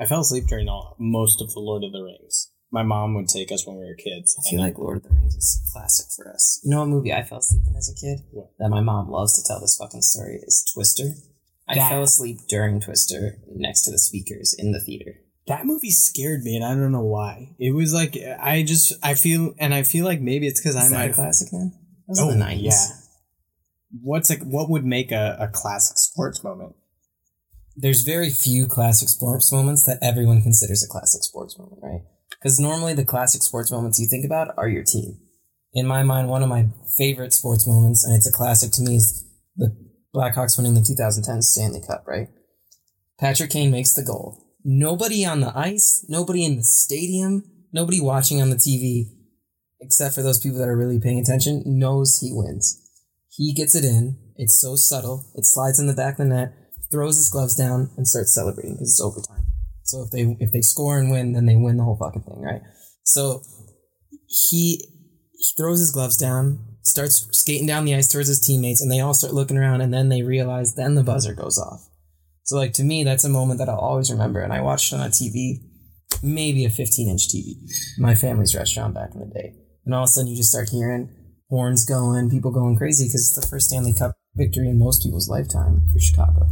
I 0.00 0.06
fell 0.06 0.20
asleep 0.20 0.46
during 0.46 0.68
all 0.68 0.96
most 0.98 1.42
of 1.42 1.52
the 1.52 1.60
Lord 1.60 1.84
of 1.84 1.92
the 1.92 2.02
Rings. 2.02 2.50
My 2.74 2.82
mom 2.82 3.14
would 3.14 3.28
take 3.28 3.52
us 3.52 3.66
when 3.66 3.76
we 3.76 3.84
were 3.86 3.94
kids. 3.94 4.36
I 4.38 4.42
feel 4.50 4.58
and 4.60 4.68
like 4.68 4.78
Lord 4.78 4.96
of 4.98 5.02
the 5.04 5.10
Rings 5.10 5.36
is 5.36 5.70
classic 5.72 6.06
for 6.16 6.30
us. 6.32 6.60
You 6.64 6.70
know 6.72 6.80
what 6.80 6.88
movie 6.88 7.12
I 7.12 7.22
fell 7.22 7.38
asleep 7.38 7.62
in 7.68 7.76
as 7.76 7.88
a 7.88 7.94
kid? 7.94 8.24
What? 8.32 8.50
That 8.58 8.68
my 8.68 8.80
mom 8.80 9.08
loves 9.10 9.32
to 9.40 9.46
tell 9.46 9.60
this 9.60 9.76
fucking 9.80 10.02
story 10.02 10.40
is 10.42 10.64
Twister. 10.74 11.14
I 11.68 11.76
That- 11.76 11.88
fell 11.90 12.02
asleep 12.02 12.38
during 12.48 12.80
Twister 12.80 13.38
next 13.54 13.82
to 13.82 13.90
the 13.92 13.98
speakers 13.98 14.54
in 14.58 14.72
the 14.72 14.80
theater. 14.80 15.14
that 15.46 15.66
movie 15.66 15.90
scared 15.90 16.42
me, 16.42 16.56
and 16.56 16.64
I 16.64 16.74
don't 16.74 16.90
know 16.90 17.04
why. 17.04 17.54
It 17.58 17.72
was 17.74 17.92
like 17.94 18.16
I 18.40 18.62
just 18.64 18.92
I 19.02 19.14
feel, 19.14 19.54
and 19.58 19.72
I 19.74 19.82
feel 19.82 20.04
like 20.04 20.20
maybe 20.20 20.46
it's 20.48 20.58
because 20.60 20.74
I 20.74 20.88
that 20.88 20.90
might 20.94 21.10
a 21.10 21.14
classic 21.14 21.48
then? 21.52 21.70
That 22.08 22.12
was 22.12 22.20
Oh, 22.20 22.30
in 22.30 22.38
the 22.38 22.44
90s. 22.44 22.62
yeah. 22.62 22.86
What's 24.02 24.30
like? 24.30 24.42
what 24.42 24.68
would 24.70 24.84
make 24.84 25.12
a, 25.12 25.36
a 25.38 25.48
classic 25.48 25.96
sports 25.98 26.42
moment? 26.42 26.74
There's 27.76 28.02
very 28.02 28.30
few 28.30 28.66
classic 28.66 29.08
sports 29.08 29.52
moments 29.52 29.84
that 29.84 29.98
everyone 30.02 30.42
considers 30.42 30.82
a 30.82 30.88
classic 30.88 31.22
sports 31.22 31.56
moment, 31.58 31.80
right? 31.82 32.02
Because 32.38 32.60
normally 32.60 32.94
the 32.94 33.04
classic 33.04 33.42
sports 33.42 33.70
moments 33.70 33.98
you 33.98 34.06
think 34.08 34.24
about 34.24 34.54
are 34.56 34.68
your 34.68 34.84
team. 34.84 35.18
In 35.72 35.86
my 35.86 36.02
mind, 36.02 36.28
one 36.28 36.42
of 36.42 36.48
my 36.48 36.68
favorite 36.96 37.32
sports 37.32 37.66
moments, 37.66 38.04
and 38.04 38.14
it's 38.14 38.28
a 38.28 38.32
classic 38.32 38.70
to 38.72 38.82
me, 38.82 38.96
is 38.96 39.24
the 39.56 39.76
Blackhawks 40.14 40.56
winning 40.56 40.74
the 40.74 40.82
2010 40.82 41.42
Stanley 41.42 41.80
Cup, 41.84 42.04
right? 42.06 42.28
Patrick 43.18 43.50
Kane 43.50 43.70
makes 43.70 43.94
the 43.94 44.04
goal. 44.04 44.40
Nobody 44.64 45.24
on 45.24 45.40
the 45.40 45.56
ice, 45.56 46.04
nobody 46.08 46.44
in 46.44 46.56
the 46.56 46.62
stadium, 46.62 47.44
nobody 47.72 48.00
watching 48.00 48.40
on 48.40 48.50
the 48.50 48.56
TV, 48.56 49.10
except 49.80 50.14
for 50.14 50.22
those 50.22 50.40
people 50.40 50.58
that 50.58 50.68
are 50.68 50.76
really 50.76 51.00
paying 51.00 51.18
attention, 51.18 51.62
knows 51.66 52.18
he 52.18 52.30
wins. 52.32 52.80
He 53.28 53.52
gets 53.52 53.74
it 53.74 53.84
in. 53.84 54.16
It's 54.36 54.60
so 54.60 54.76
subtle. 54.76 55.26
It 55.34 55.44
slides 55.44 55.80
in 55.80 55.86
the 55.86 55.92
back 55.92 56.14
of 56.14 56.18
the 56.18 56.34
net, 56.34 56.52
throws 56.90 57.16
his 57.16 57.30
gloves 57.30 57.54
down, 57.54 57.90
and 57.96 58.06
starts 58.06 58.34
celebrating 58.34 58.74
because 58.74 58.90
it's 58.90 59.00
overtime. 59.00 59.43
So 59.84 60.02
if 60.02 60.10
they 60.10 60.36
if 60.40 60.50
they 60.50 60.62
score 60.62 60.98
and 60.98 61.10
win, 61.10 61.32
then 61.32 61.46
they 61.46 61.56
win 61.56 61.76
the 61.76 61.84
whole 61.84 61.96
fucking 61.96 62.22
thing, 62.22 62.40
right? 62.40 62.62
So 63.04 63.42
he 64.26 64.82
he 65.32 65.52
throws 65.56 65.78
his 65.78 65.92
gloves 65.92 66.16
down, 66.16 66.58
starts 66.82 67.28
skating 67.32 67.66
down 67.66 67.84
the 67.84 67.94
ice 67.94 68.08
towards 68.08 68.28
his 68.28 68.40
teammates, 68.40 68.80
and 68.80 68.90
they 68.90 69.00
all 69.00 69.14
start 69.14 69.34
looking 69.34 69.58
around, 69.58 69.82
and 69.82 69.92
then 69.92 70.08
they 70.08 70.22
realize, 70.22 70.74
then 70.74 70.94
the 70.94 71.02
buzzer 71.02 71.34
goes 71.34 71.58
off. 71.58 71.86
So 72.44 72.56
like 72.56 72.72
to 72.74 72.84
me, 72.84 73.04
that's 73.04 73.24
a 73.24 73.28
moment 73.28 73.58
that 73.58 73.68
I'll 73.68 73.76
always 73.76 74.10
remember, 74.10 74.40
and 74.40 74.52
I 74.52 74.62
watched 74.62 74.92
it 74.92 74.96
on 74.96 75.06
a 75.06 75.10
TV, 75.10 75.56
maybe 76.22 76.64
a 76.64 76.70
15 76.70 77.08
inch 77.08 77.28
TV, 77.28 77.54
my 77.98 78.14
family's 78.14 78.54
restaurant 78.54 78.94
back 78.94 79.10
in 79.14 79.20
the 79.20 79.26
day, 79.26 79.54
and 79.84 79.94
all 79.94 80.04
of 80.04 80.06
a 80.06 80.08
sudden 80.08 80.30
you 80.30 80.36
just 80.36 80.50
start 80.50 80.70
hearing 80.70 81.10
horns 81.50 81.84
going, 81.84 82.30
people 82.30 82.50
going 82.50 82.76
crazy 82.76 83.06
because 83.06 83.30
it's 83.30 83.40
the 83.40 83.46
first 83.46 83.68
Stanley 83.68 83.94
Cup 83.94 84.16
victory 84.34 84.68
in 84.68 84.78
most 84.78 85.02
people's 85.02 85.28
lifetime 85.28 85.86
for 85.92 86.00
Chicago, 86.00 86.48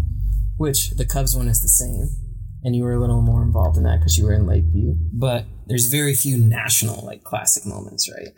which 0.59 0.91
the 0.91 1.07
Cubs 1.07 1.35
one 1.35 1.49
is 1.49 1.61
the 1.61 1.69
same. 1.69 2.22
And 2.65 2.77
you 2.77 2.85
were 2.85 2.93
a 2.93 3.01
little 3.01 3.23
more 3.23 3.43
involved 3.43 3.77
in 3.77 3.83
that 3.85 3.99
because 3.99 4.17
you 4.17 4.25
were 4.25 4.33
in 4.35 4.47
Lakeview. 4.47 4.95
But 5.13 5.47
there's 5.67 5.87
very 5.89 6.15
few 6.15 6.37
national 6.39 7.05
like 7.05 7.25
classic 7.25 7.67
moments, 7.67 8.09
right? 8.11 8.35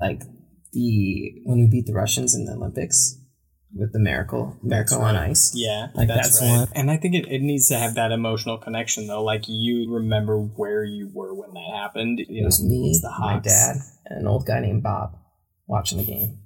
Like 0.00 0.22
the 0.72 1.40
when 1.44 1.58
we 1.60 1.68
beat 1.68 1.86
the 1.86 1.92
Russians 1.94 2.34
in 2.34 2.46
the 2.46 2.52
Olympics 2.52 3.16
with 3.72 3.92
the 3.92 4.00
miracle, 4.00 4.56
miracle 4.62 5.00
on 5.00 5.14
ice. 5.14 5.52
Yeah, 5.54 5.88
Like, 5.94 6.08
that's, 6.08 6.40
that's 6.40 6.42
right. 6.42 6.58
one. 6.58 6.68
And 6.74 6.90
I 6.90 6.96
think 6.96 7.14
it, 7.14 7.28
it 7.30 7.40
needs 7.42 7.68
to 7.68 7.76
have 7.76 7.94
that 7.94 8.10
emotional 8.10 8.58
connection 8.58 9.06
though. 9.06 9.22
Like 9.22 9.44
you 9.46 9.92
remember 9.92 10.38
where 10.40 10.82
you 10.84 11.08
were 11.14 11.34
when 11.34 11.54
that 11.54 11.76
happened. 11.76 12.18
You 12.18 12.42
It 12.42 12.44
was 12.44 12.60
know, 12.60 12.68
me, 12.68 12.90
it's 12.90 13.00
the 13.00 13.12
my 13.20 13.38
dad, 13.38 13.76
and 14.06 14.20
an 14.22 14.26
old 14.26 14.46
guy 14.46 14.58
named 14.60 14.82
Bob 14.82 15.16
watching 15.68 15.98
the 15.98 16.04
game 16.04 16.38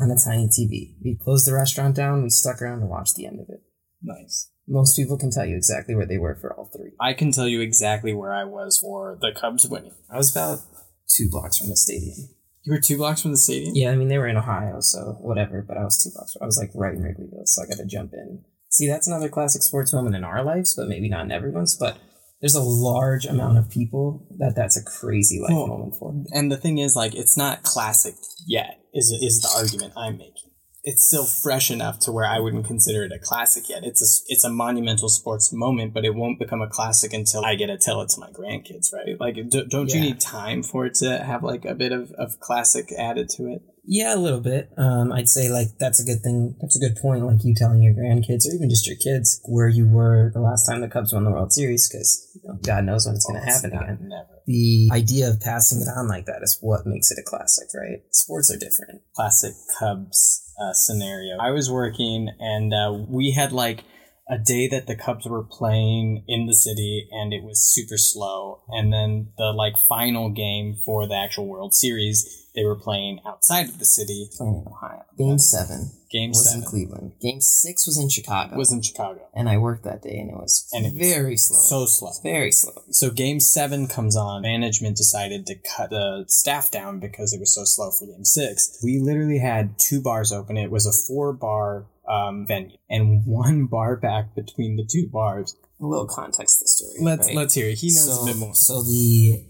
on 0.00 0.10
a 0.10 0.16
tiny 0.16 0.48
TV. 0.48 0.96
We 1.04 1.16
closed 1.22 1.46
the 1.46 1.54
restaurant 1.54 1.94
down. 1.94 2.24
We 2.24 2.30
stuck 2.30 2.60
around 2.60 2.80
to 2.80 2.86
watch 2.86 3.14
the 3.14 3.26
end 3.26 3.38
of 3.40 3.46
it. 3.48 3.62
Nice. 4.02 4.50
Most 4.66 4.96
people 4.96 5.18
can 5.18 5.30
tell 5.30 5.44
you 5.44 5.56
exactly 5.56 5.94
where 5.94 6.06
they 6.06 6.18
were 6.18 6.36
for 6.40 6.54
all 6.54 6.70
three. 6.74 6.92
I 7.00 7.12
can 7.12 7.32
tell 7.32 7.46
you 7.46 7.60
exactly 7.60 8.14
where 8.14 8.32
I 8.32 8.44
was 8.44 8.78
for 8.78 9.18
the 9.20 9.32
Cubs 9.38 9.66
winning. 9.68 9.94
I 10.10 10.16
was 10.16 10.34
about 10.34 10.60
two 11.08 11.28
blocks 11.30 11.58
from 11.58 11.68
the 11.68 11.76
stadium. 11.76 12.16
You 12.62 12.72
were 12.72 12.80
two 12.80 12.96
blocks 12.96 13.20
from 13.20 13.32
the 13.32 13.36
stadium. 13.36 13.72
Yeah, 13.74 13.90
I 13.90 13.96
mean 13.96 14.08
they 14.08 14.16
were 14.16 14.28
in 14.28 14.38
Ohio, 14.38 14.80
so 14.80 15.18
whatever. 15.20 15.62
But 15.66 15.76
I 15.76 15.84
was 15.84 16.02
two 16.02 16.10
blocks. 16.14 16.34
I 16.40 16.46
was 16.46 16.58
like 16.58 16.70
right 16.74 16.94
in 16.94 17.02
Wrigleyville, 17.02 17.46
so 17.46 17.62
I 17.62 17.66
got 17.66 17.76
to 17.76 17.86
jump 17.86 18.12
in. 18.14 18.42
See, 18.70 18.88
that's 18.88 19.06
another 19.06 19.28
classic 19.28 19.62
sports 19.62 19.92
moment 19.92 20.16
in 20.16 20.24
our 20.24 20.42
lives, 20.42 20.74
but 20.74 20.88
maybe 20.88 21.08
not 21.10 21.26
in 21.26 21.32
everyone's. 21.32 21.76
But 21.76 21.98
there's 22.40 22.54
a 22.54 22.62
large 22.62 23.26
amount 23.26 23.58
of 23.58 23.70
people 23.70 24.26
that 24.38 24.54
that's 24.56 24.76
a 24.76 24.84
crazy 24.84 25.40
life 25.40 25.50
Well, 25.54 25.66
moment 25.66 25.94
for. 25.98 26.14
And 26.32 26.50
the 26.50 26.56
thing 26.56 26.78
is, 26.78 26.96
like, 26.96 27.14
it's 27.14 27.36
not 27.36 27.62
classic 27.62 28.14
yet. 28.46 28.80
Is 28.94 29.10
is 29.20 29.40
the 29.42 29.50
argument 29.56 29.92
I'm 29.96 30.16
making? 30.16 30.50
It's 30.86 31.06
still 31.06 31.24
fresh 31.24 31.70
enough 31.70 31.98
to 32.00 32.12
where 32.12 32.26
I 32.26 32.38
wouldn't 32.38 32.66
consider 32.66 33.04
it 33.04 33.12
a 33.12 33.18
classic 33.18 33.70
yet. 33.70 33.84
It's 33.84 34.02
a 34.02 34.32
it's 34.32 34.44
a 34.44 34.50
monumental 34.50 35.08
sports 35.08 35.50
moment, 35.50 35.94
but 35.94 36.04
it 36.04 36.14
won't 36.14 36.38
become 36.38 36.60
a 36.60 36.68
classic 36.68 37.14
until 37.14 37.42
I 37.42 37.54
get 37.54 37.68
to 37.68 37.78
tell 37.78 38.02
it 38.02 38.10
to 38.10 38.20
my 38.20 38.28
grandkids, 38.28 38.92
right? 38.92 39.18
Like, 39.18 39.36
d- 39.48 39.64
don't 39.68 39.90
you 39.92 40.00
need 40.00 40.20
time 40.20 40.62
for 40.62 40.84
it 40.84 40.94
to 40.96 41.24
have 41.24 41.42
like 41.42 41.64
a 41.64 41.74
bit 41.74 41.92
of, 41.92 42.12
of 42.12 42.38
classic 42.38 42.92
added 42.98 43.30
to 43.30 43.46
it? 43.46 43.62
Yeah, 43.86 44.14
a 44.14 44.16
little 44.16 44.40
bit. 44.40 44.70
Um, 44.76 45.10
I'd 45.12 45.28
say 45.28 45.50
like 45.50 45.68
that's 45.78 46.00
a 46.00 46.04
good 46.04 46.22
thing. 46.22 46.54
That's 46.60 46.76
a 46.76 46.80
good 46.80 46.96
point. 47.00 47.24
Like 47.24 47.44
you 47.44 47.54
telling 47.54 47.82
your 47.82 47.94
grandkids 47.94 48.46
or 48.46 48.54
even 48.54 48.68
just 48.68 48.86
your 48.86 48.96
kids 48.96 49.40
where 49.44 49.68
you 49.68 49.86
were 49.88 50.30
the 50.34 50.40
last 50.40 50.66
time 50.66 50.82
the 50.82 50.88
Cubs 50.88 51.14
won 51.14 51.24
the 51.24 51.30
World 51.30 51.52
Series, 51.52 51.88
because 51.88 52.30
you 52.34 52.48
know, 52.48 52.58
God 52.62 52.84
knows 52.84 53.06
when 53.06 53.14
it's 53.14 53.26
going 53.26 53.40
to 53.40 53.46
happen 53.46 53.70
not- 53.70 53.84
again. 53.84 54.08
Never. 54.08 54.28
The 54.46 54.90
idea 54.92 55.30
of 55.30 55.40
passing 55.40 55.80
it 55.80 55.88
on 55.88 56.08
like 56.08 56.26
that 56.26 56.42
is 56.42 56.58
what 56.60 56.84
makes 56.84 57.10
it 57.10 57.18
a 57.18 57.22
classic, 57.22 57.68
right? 57.74 58.02
Sports 58.10 58.50
are 58.50 58.58
different. 58.58 59.00
classic 59.16 59.54
Cubs 59.78 60.43
uh, 60.60 60.72
scenario. 60.72 61.38
I 61.38 61.50
was 61.50 61.70
working 61.70 62.30
and 62.38 62.72
uh, 62.72 62.92
we 63.08 63.32
had 63.32 63.52
like 63.52 63.84
a 64.28 64.38
day 64.38 64.66
that 64.68 64.86
the 64.86 64.96
Cubs 64.96 65.26
were 65.26 65.44
playing 65.44 66.24
in 66.26 66.46
the 66.46 66.54
city 66.54 67.08
and 67.10 67.32
it 67.32 67.42
was 67.42 67.62
super 67.64 67.98
slow. 67.98 68.62
And 68.68 68.92
then 68.92 69.32
the 69.36 69.52
like 69.52 69.76
final 69.76 70.30
game 70.30 70.76
for 70.84 71.06
the 71.06 71.14
actual 71.14 71.46
World 71.46 71.74
Series, 71.74 72.48
they 72.54 72.64
were 72.64 72.78
playing 72.78 73.20
outside 73.26 73.68
of 73.68 73.78
the 73.78 73.84
city. 73.84 74.28
Playing 74.36 74.62
in 74.64 74.72
Ohio. 74.72 75.04
Game 75.18 75.38
seven 75.38 75.90
Game 76.10 76.30
was 76.30 76.48
seven 76.48 76.62
in 76.62 76.68
Cleveland. 76.68 77.12
Game 77.20 77.40
six 77.40 77.86
was 77.86 77.98
in 77.98 78.08
Chicago. 78.08 78.56
was 78.56 78.72
in 78.72 78.80
Chicago. 78.80 79.28
and 79.34 79.48
I 79.48 79.58
worked 79.58 79.82
that 79.82 80.00
day, 80.00 80.16
and 80.16 80.30
it 80.30 80.36
was 80.36 80.70
And 80.72 80.86
it 80.86 80.94
was 80.94 81.08
very 81.08 81.36
slow. 81.36 81.58
So 81.58 81.86
slow. 81.86 82.12
very 82.22 82.52
slow. 82.52 82.82
So 82.90 83.10
game 83.10 83.40
seven 83.40 83.88
comes 83.88 84.16
on. 84.16 84.42
Management 84.42 84.96
decided 84.96 85.44
to 85.46 85.56
cut 85.56 85.90
the 85.90 86.24
staff 86.28 86.70
down 86.70 87.00
because 87.00 87.32
it 87.32 87.40
was 87.40 87.52
so 87.52 87.64
slow 87.64 87.90
for 87.90 88.06
game 88.06 88.24
six. 88.24 88.78
We 88.82 89.00
literally 89.00 89.38
had 89.38 89.74
two 89.78 90.00
bars 90.00 90.32
open. 90.32 90.56
It 90.56 90.70
was 90.70 90.86
a 90.86 90.92
four 91.08 91.32
bar 91.32 91.86
um, 92.08 92.46
venue, 92.46 92.76
and 92.88 93.22
one 93.26 93.66
bar 93.66 93.96
back 93.96 94.34
between 94.34 94.76
the 94.76 94.86
two 94.90 95.08
bars. 95.10 95.56
A 95.80 95.86
little 95.86 96.06
context 96.06 96.58
to 96.58 96.64
the 96.64 96.68
story. 96.68 96.94
Let's 97.00 97.26
right? 97.28 97.36
let's 97.36 97.54
hear 97.54 97.68
it. 97.68 97.78
He 97.78 97.88
knows 97.88 98.16
so, 98.16 98.22
a 98.22 98.26
bit 98.26 98.36
more. 98.36 98.54
So 98.54 98.82
the 98.82 99.44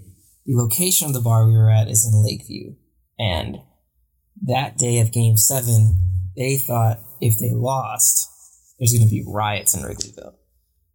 the 0.46 0.56
location 0.56 1.06
of 1.06 1.14
the 1.14 1.20
bar 1.20 1.46
we 1.46 1.52
were 1.52 1.70
at 1.70 1.88
is 1.88 2.06
in 2.06 2.22
Lakeview, 2.24 2.74
and 3.18 3.58
that 4.42 4.78
day 4.78 5.00
of 5.00 5.12
Game 5.12 5.36
Seven, 5.36 6.32
they 6.36 6.56
thought 6.56 7.00
if 7.20 7.38
they 7.38 7.52
lost, 7.52 8.28
there's 8.78 8.92
going 8.92 9.06
to 9.06 9.10
be 9.10 9.24
riots 9.26 9.74
in 9.74 9.82
Wrigleyville. 9.82 10.34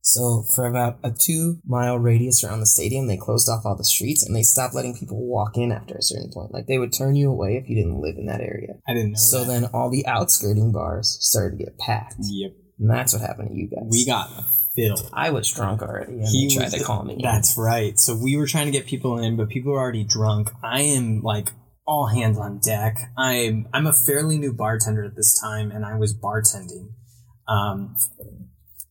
So 0.01 0.43
for 0.55 0.65
about 0.65 0.97
a 1.03 1.11
two 1.11 1.57
mile 1.67 1.97
radius 1.99 2.43
around 2.43 2.61
the 2.61 2.65
stadium, 2.65 3.07
they 3.07 3.17
closed 3.17 3.49
off 3.49 3.65
all 3.65 3.75
the 3.75 3.83
streets 3.83 4.25
and 4.25 4.35
they 4.35 4.41
stopped 4.43 4.73
letting 4.73 4.97
people 4.97 5.25
walk 5.27 5.57
in 5.57 5.71
after 5.71 5.95
a 5.95 6.01
certain 6.01 6.31
point. 6.33 6.53
Like 6.53 6.67
they 6.67 6.77
would 6.79 6.93
turn 6.93 7.15
you 7.15 7.29
away 7.29 7.57
if 7.57 7.69
you 7.69 7.75
didn't 7.75 8.01
live 8.01 8.15
in 8.17 8.25
that 8.27 8.41
area. 8.41 8.75
I 8.87 8.93
didn't 8.93 9.11
know. 9.11 9.17
So 9.17 9.39
that. 9.43 9.47
then 9.51 9.65
all 9.73 9.89
the 9.89 10.05
outskirting 10.07 10.71
bars 10.71 11.17
started 11.21 11.57
to 11.57 11.63
get 11.65 11.77
packed. 11.77 12.15
yep, 12.21 12.51
And 12.79 12.89
that's 12.89 13.13
what 13.13 13.21
happened 13.21 13.49
to 13.49 13.55
you 13.55 13.69
guys. 13.69 13.87
we 13.91 14.05
got 14.05 14.29
filled. 14.75 15.09
I 15.13 15.29
was 15.31 15.51
drunk 15.51 15.81
already 15.81 16.13
and 16.13 16.27
He 16.27 16.55
tried 16.55 16.65
was- 16.71 16.73
to 16.75 16.83
call 16.83 17.03
me. 17.03 17.19
That's 17.21 17.55
right. 17.57 17.99
So 17.99 18.15
we 18.15 18.35
were 18.37 18.47
trying 18.47 18.65
to 18.65 18.71
get 18.71 18.85
people 18.87 19.19
in, 19.19 19.35
but 19.37 19.49
people 19.49 19.73
were 19.73 19.79
already 19.79 20.05
drunk. 20.05 20.49
I 20.63 20.81
am 20.81 21.21
like 21.21 21.49
all 21.85 22.07
hands 22.07 22.37
on 22.37 22.59
deck. 22.59 22.97
I'm 23.17 23.67
I'm 23.73 23.85
a 23.87 23.93
fairly 23.93 24.37
new 24.37 24.53
bartender 24.53 25.03
at 25.03 25.15
this 25.15 25.39
time, 25.43 25.71
and 25.71 25.85
I 25.85 25.97
was 25.97 26.15
bartending. 26.17 26.93
Um, 27.47 27.95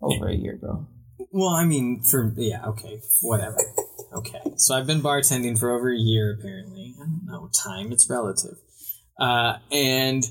over 0.02 0.28
a 0.28 0.34
year, 0.34 0.58
bro. 0.60 0.86
Well, 1.30 1.50
I 1.50 1.64
mean, 1.64 2.02
for 2.02 2.32
yeah, 2.36 2.64
okay, 2.66 3.00
whatever. 3.22 3.58
Okay, 4.12 4.40
so 4.56 4.74
I've 4.74 4.86
been 4.86 5.02
bartending 5.02 5.58
for 5.58 5.70
over 5.70 5.92
a 5.92 5.98
year. 5.98 6.36
Apparently, 6.38 6.94
I 6.96 7.04
don't 7.04 7.26
know 7.26 7.50
time; 7.52 7.92
it's 7.92 8.08
relative. 8.08 8.56
Uh, 9.18 9.58
and 9.70 10.24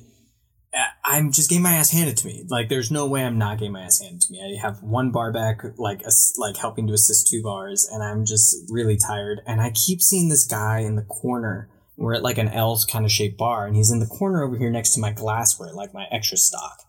uh, 0.73 0.83
I'm 1.03 1.31
just 1.31 1.49
getting 1.49 1.63
my 1.63 1.73
ass 1.73 1.91
handed 1.91 2.17
to 2.17 2.27
me. 2.27 2.45
Like, 2.47 2.69
there's 2.69 2.91
no 2.91 3.07
way 3.07 3.23
I'm 3.23 3.37
not 3.37 3.59
getting 3.59 3.73
my 3.73 3.83
ass 3.83 4.01
handed 4.01 4.21
to 4.21 4.31
me. 4.31 4.41
I 4.41 4.61
have 4.61 4.81
one 4.81 5.11
bar 5.11 5.31
back, 5.31 5.61
like, 5.77 6.01
like 6.37 6.57
helping 6.57 6.87
to 6.87 6.93
assist 6.93 7.27
two 7.27 7.41
bars, 7.41 7.87
and 7.91 8.03
I'm 8.03 8.25
just 8.25 8.55
really 8.69 8.97
tired. 8.97 9.41
And 9.45 9.61
I 9.61 9.71
keep 9.71 10.01
seeing 10.01 10.29
this 10.29 10.45
guy 10.45 10.79
in 10.79 10.95
the 10.95 11.03
corner. 11.03 11.69
We're 11.95 12.15
at 12.15 12.23
like 12.23 12.37
an 12.37 12.49
L 12.49 12.79
kind 12.89 13.05
of 13.05 13.11
shaped 13.11 13.37
bar, 13.37 13.65
and 13.65 13.75
he's 13.75 13.91
in 13.91 13.99
the 13.99 14.05
corner 14.05 14.43
over 14.43 14.57
here 14.57 14.69
next 14.69 14.93
to 14.93 15.01
my 15.01 15.11
glassware, 15.11 15.73
like 15.73 15.93
my 15.93 16.05
extra 16.11 16.37
stock. 16.37 16.83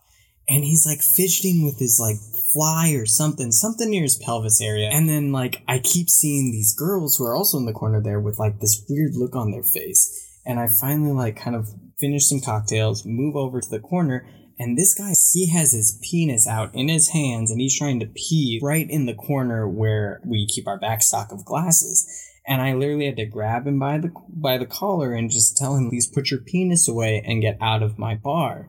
And 0.47 0.63
he's 0.63 0.85
like 0.85 0.99
fidgeting 0.99 1.63
with 1.63 1.79
his 1.79 1.99
like 1.99 2.17
fly 2.53 2.91
or 2.91 3.05
something, 3.05 3.51
something 3.51 3.89
near 3.89 4.03
his 4.03 4.17
pelvis 4.17 4.61
area. 4.61 4.89
And 4.89 5.07
then 5.07 5.31
like 5.31 5.63
I 5.67 5.79
keep 5.79 6.09
seeing 6.09 6.51
these 6.51 6.75
girls 6.75 7.17
who 7.17 7.25
are 7.25 7.35
also 7.35 7.57
in 7.57 7.65
the 7.65 7.73
corner 7.73 8.01
there 8.01 8.19
with 8.19 8.39
like 8.39 8.59
this 8.59 8.85
weird 8.89 9.15
look 9.15 9.35
on 9.35 9.51
their 9.51 9.63
face. 9.63 10.15
And 10.45 10.59
I 10.59 10.67
finally 10.67 11.11
like 11.11 11.35
kind 11.35 11.55
of 11.55 11.69
finish 11.99 12.27
some 12.27 12.41
cocktails, 12.41 13.05
move 13.05 13.35
over 13.35 13.61
to 13.61 13.69
the 13.69 13.79
corner, 13.79 14.25
and 14.59 14.77
this 14.77 14.93
guy, 14.93 15.13
he 15.31 15.49
has 15.51 15.71
his 15.71 15.97
penis 16.03 16.45
out 16.45 16.75
in 16.75 16.89
his 16.89 17.09
hands 17.09 17.49
and 17.49 17.61
he's 17.61 17.77
trying 17.77 18.01
to 18.01 18.07
pee 18.07 18.59
right 18.61 18.87
in 18.89 19.05
the 19.05 19.13
corner 19.13 19.67
where 19.67 20.19
we 20.25 20.45
keep 20.47 20.67
our 20.67 20.77
back 20.77 21.01
stock 21.01 21.31
of 21.31 21.45
glasses. 21.45 22.05
And 22.45 22.61
I 22.61 22.73
literally 22.73 23.05
had 23.05 23.15
to 23.17 23.25
grab 23.25 23.65
him 23.65 23.79
by 23.79 23.99
the 23.99 24.11
by 24.27 24.57
the 24.57 24.65
collar 24.65 25.13
and 25.13 25.31
just 25.31 25.55
tell 25.55 25.77
him, 25.77 25.89
please 25.89 26.07
put 26.07 26.29
your 26.29 26.41
penis 26.41 26.89
away 26.89 27.23
and 27.25 27.41
get 27.41 27.57
out 27.61 27.81
of 27.81 27.97
my 27.97 28.15
bar. 28.15 28.67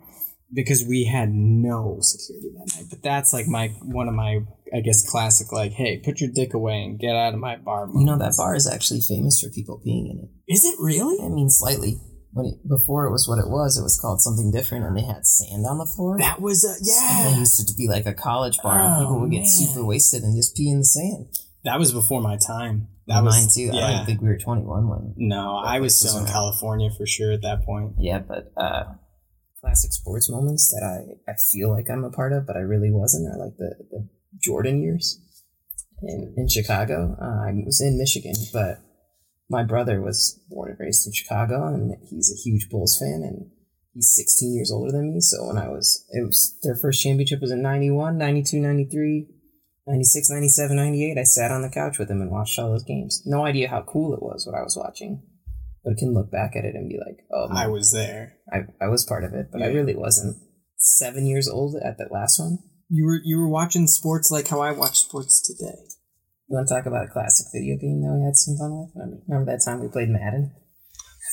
Because 0.53 0.85
we 0.85 1.05
had 1.05 1.31
no 1.33 1.99
security 2.01 2.49
that 2.57 2.75
night. 2.77 2.87
But 2.91 3.03
that's 3.03 3.33
like 3.33 3.47
my 3.47 3.69
one 3.83 4.09
of 4.09 4.15
my 4.15 4.41
I 4.75 4.81
guess 4.81 5.09
classic 5.09 5.53
like, 5.53 5.73
hey, 5.73 5.99
put 6.05 6.21
your 6.21 6.31
dick 6.33 6.55
away 6.55 6.83
and 6.83 6.99
get 6.99 7.15
out 7.15 7.35
of 7.35 7.41
my 7.41 7.57
bar. 7.57 7.89
You 7.95 8.05
know 8.05 8.19
that 8.19 8.35
bar 8.37 8.55
is 8.55 8.67
actually 8.67 9.01
famous 9.01 9.41
for 9.41 9.51
people 9.51 9.79
peeing 9.87 10.11
in 10.11 10.19
it. 10.25 10.53
Is 10.53 10.65
it 10.65 10.75
really? 10.81 11.25
I 11.25 11.29
mean, 11.29 11.49
slightly. 11.51 11.99
When 12.33 12.47
it, 12.47 12.69
before 12.69 13.07
it 13.07 13.11
was 13.11 13.27
what 13.27 13.39
it 13.41 13.49
was, 13.51 13.77
it 13.77 13.83
was 13.83 13.99
called 14.01 14.21
something 14.21 14.53
different, 14.53 14.85
and 14.85 14.97
they 14.97 15.03
had 15.03 15.27
sand 15.27 15.67
on 15.69 15.79
the 15.79 15.87
floor. 15.87 16.17
That 16.19 16.41
was 16.41 16.65
a 16.65 16.69
And 16.79 16.87
yeah. 17.27 17.31
they 17.33 17.39
used 17.41 17.59
to 17.67 17.75
be 17.77 17.89
like 17.89 18.07
a 18.07 18.15
college 18.15 18.59
bar, 18.63 18.81
and 18.81 18.95
Oh, 18.95 18.99
people 19.01 19.21
would 19.23 19.31
get 19.33 19.39
man. 19.41 19.47
super 19.49 19.85
wasted 19.85 20.23
and 20.23 20.37
just 20.37 20.55
pee 20.57 20.71
in 20.71 20.79
the 20.79 20.85
sand. 20.85 21.27
That 21.65 21.81
was 21.81 21.93
before 21.93 22.21
my 22.21 22.37
time. 22.37 22.87
That 23.09 23.25
Mine 23.25 23.47
was 23.47 23.55
too. 23.57 23.71
I 23.73 23.77
Yeah. 23.77 23.97
don't 23.97 24.07
think 24.07 24.21
we 24.23 24.29
were 24.29 24.39
twenty 24.39 24.63
one 24.63 24.89
when. 24.89 25.15
No, 25.17 25.57
I 25.57 25.81
was 25.81 25.97
still 25.97 26.19
in. 26.19 26.27
California 26.27 26.91
for 26.97 27.05
sure 27.05 27.33
at 27.33 27.43
that 27.43 27.65
point. 27.67 27.95
Yeah, 27.99 28.21
but 28.21 28.53
uh, 28.57 28.85
classic 29.61 29.93
sports 29.93 30.31
moments 30.31 30.71
that 30.71 30.85
I, 30.85 31.31
I 31.31 31.35
feel 31.53 31.71
like 31.71 31.91
I'm 31.91 32.05
a 32.05 32.11
part 32.11 32.33
of, 32.33 32.47
but 32.47 32.57
I 32.57 32.61
really 32.61 32.91
wasn't, 32.91 33.33
are 33.33 33.39
like 33.39 33.57
the, 33.59 33.75
the 33.91 34.09
Jordan 34.39 34.83
years 34.83 35.21
in, 36.03 36.35
in 36.37 36.49
Chicago. 36.49 37.17
Uh, 37.21 37.49
I 37.49 37.53
was 37.65 37.81
in 37.81 37.99
Michigan, 37.99 38.35
but 38.53 38.81
my 39.49 39.65
brother 39.65 40.01
was 40.01 40.41
born 40.49 40.71
and 40.71 40.81
raised 40.81 41.07
in 41.07 41.13
Chicago, 41.13 41.67
and 41.67 41.97
he's 42.09 42.33
a 42.33 42.41
huge 42.43 42.69
Bulls 42.71 42.99
fan, 42.99 43.23
and 43.23 43.51
he's 43.93 44.15
16 44.17 44.55
years 44.55 44.71
older 44.73 44.93
than 44.93 45.13
me. 45.13 45.21
So 45.21 45.47
when 45.47 45.59
I 45.59 45.69
was, 45.69 46.07
it 46.11 46.25
was 46.25 46.57
their 46.63 46.77
first 46.77 47.03
championship 47.03 47.41
was 47.41 47.51
in 47.51 47.63
91, 47.63 48.17
92, 48.17 48.61
93. 48.61 49.27
96, 49.87 50.31
97, 50.31 50.77
98, 50.77 51.19
I 51.19 51.23
sat 51.25 51.51
on 51.51 51.63
the 51.63 51.69
couch 51.69 51.99
with 51.99 52.09
him 52.09 52.21
and 52.21 52.31
watched 52.31 52.59
all 52.59 52.71
those 52.71 52.85
games. 52.85 53.23
No 53.27 53.45
idea 53.45 53.69
how 53.69 53.83
cool 53.83 54.15
it 54.15 54.23
was 54.23 54.47
what 54.47 54.55
I 54.55 54.63
was 54.63 54.77
watching, 54.77 55.23
but 55.85 55.97
can 55.97 56.13
look 56.15 56.31
back 56.31 56.57
at 56.57 56.65
it 56.65 56.75
and 56.75 56.89
be 56.89 56.99
like, 56.99 57.19
oh, 57.33 57.49
I 57.55 57.67
was 57.69 57.93
there. 57.93 58.35
I, 58.53 58.59
I 58.85 58.89
was 58.89 59.05
part 59.05 59.25
of 59.25 59.33
it, 59.35 59.47
but 59.53 59.63
I 59.63 59.67
really 59.67 59.97
wasn't. 59.97 60.37
Seven 60.77 61.27
years 61.27 61.49
old 61.49 61.77
at 61.85 61.99
that 61.99 62.11
last 62.13 62.39
one. 62.39 62.59
You 62.89 63.05
were 63.05 63.21
you 63.23 63.39
were 63.39 63.49
watching 63.49 63.87
sports 63.87 64.31
like 64.31 64.49
how 64.49 64.61
I 64.61 64.73
watch 64.73 64.99
sports 64.99 65.41
today. 65.47 65.77
You 66.49 66.57
want 66.57 66.69
to 66.69 66.75
talk 66.75 66.87
about 66.87 67.05
a 67.05 67.13
classic 67.13 67.47
video 67.55 67.77
game 67.77 68.01
that 68.03 68.13
we 68.19 68.25
had 68.25 68.35
some 68.37 68.57
fun 68.57 68.73
with? 68.81 69.23
Remember, 69.29 69.53
that 69.53 69.63
time 69.65 69.81
we 69.81 69.89
played 69.89 70.09
Madden? 70.09 70.53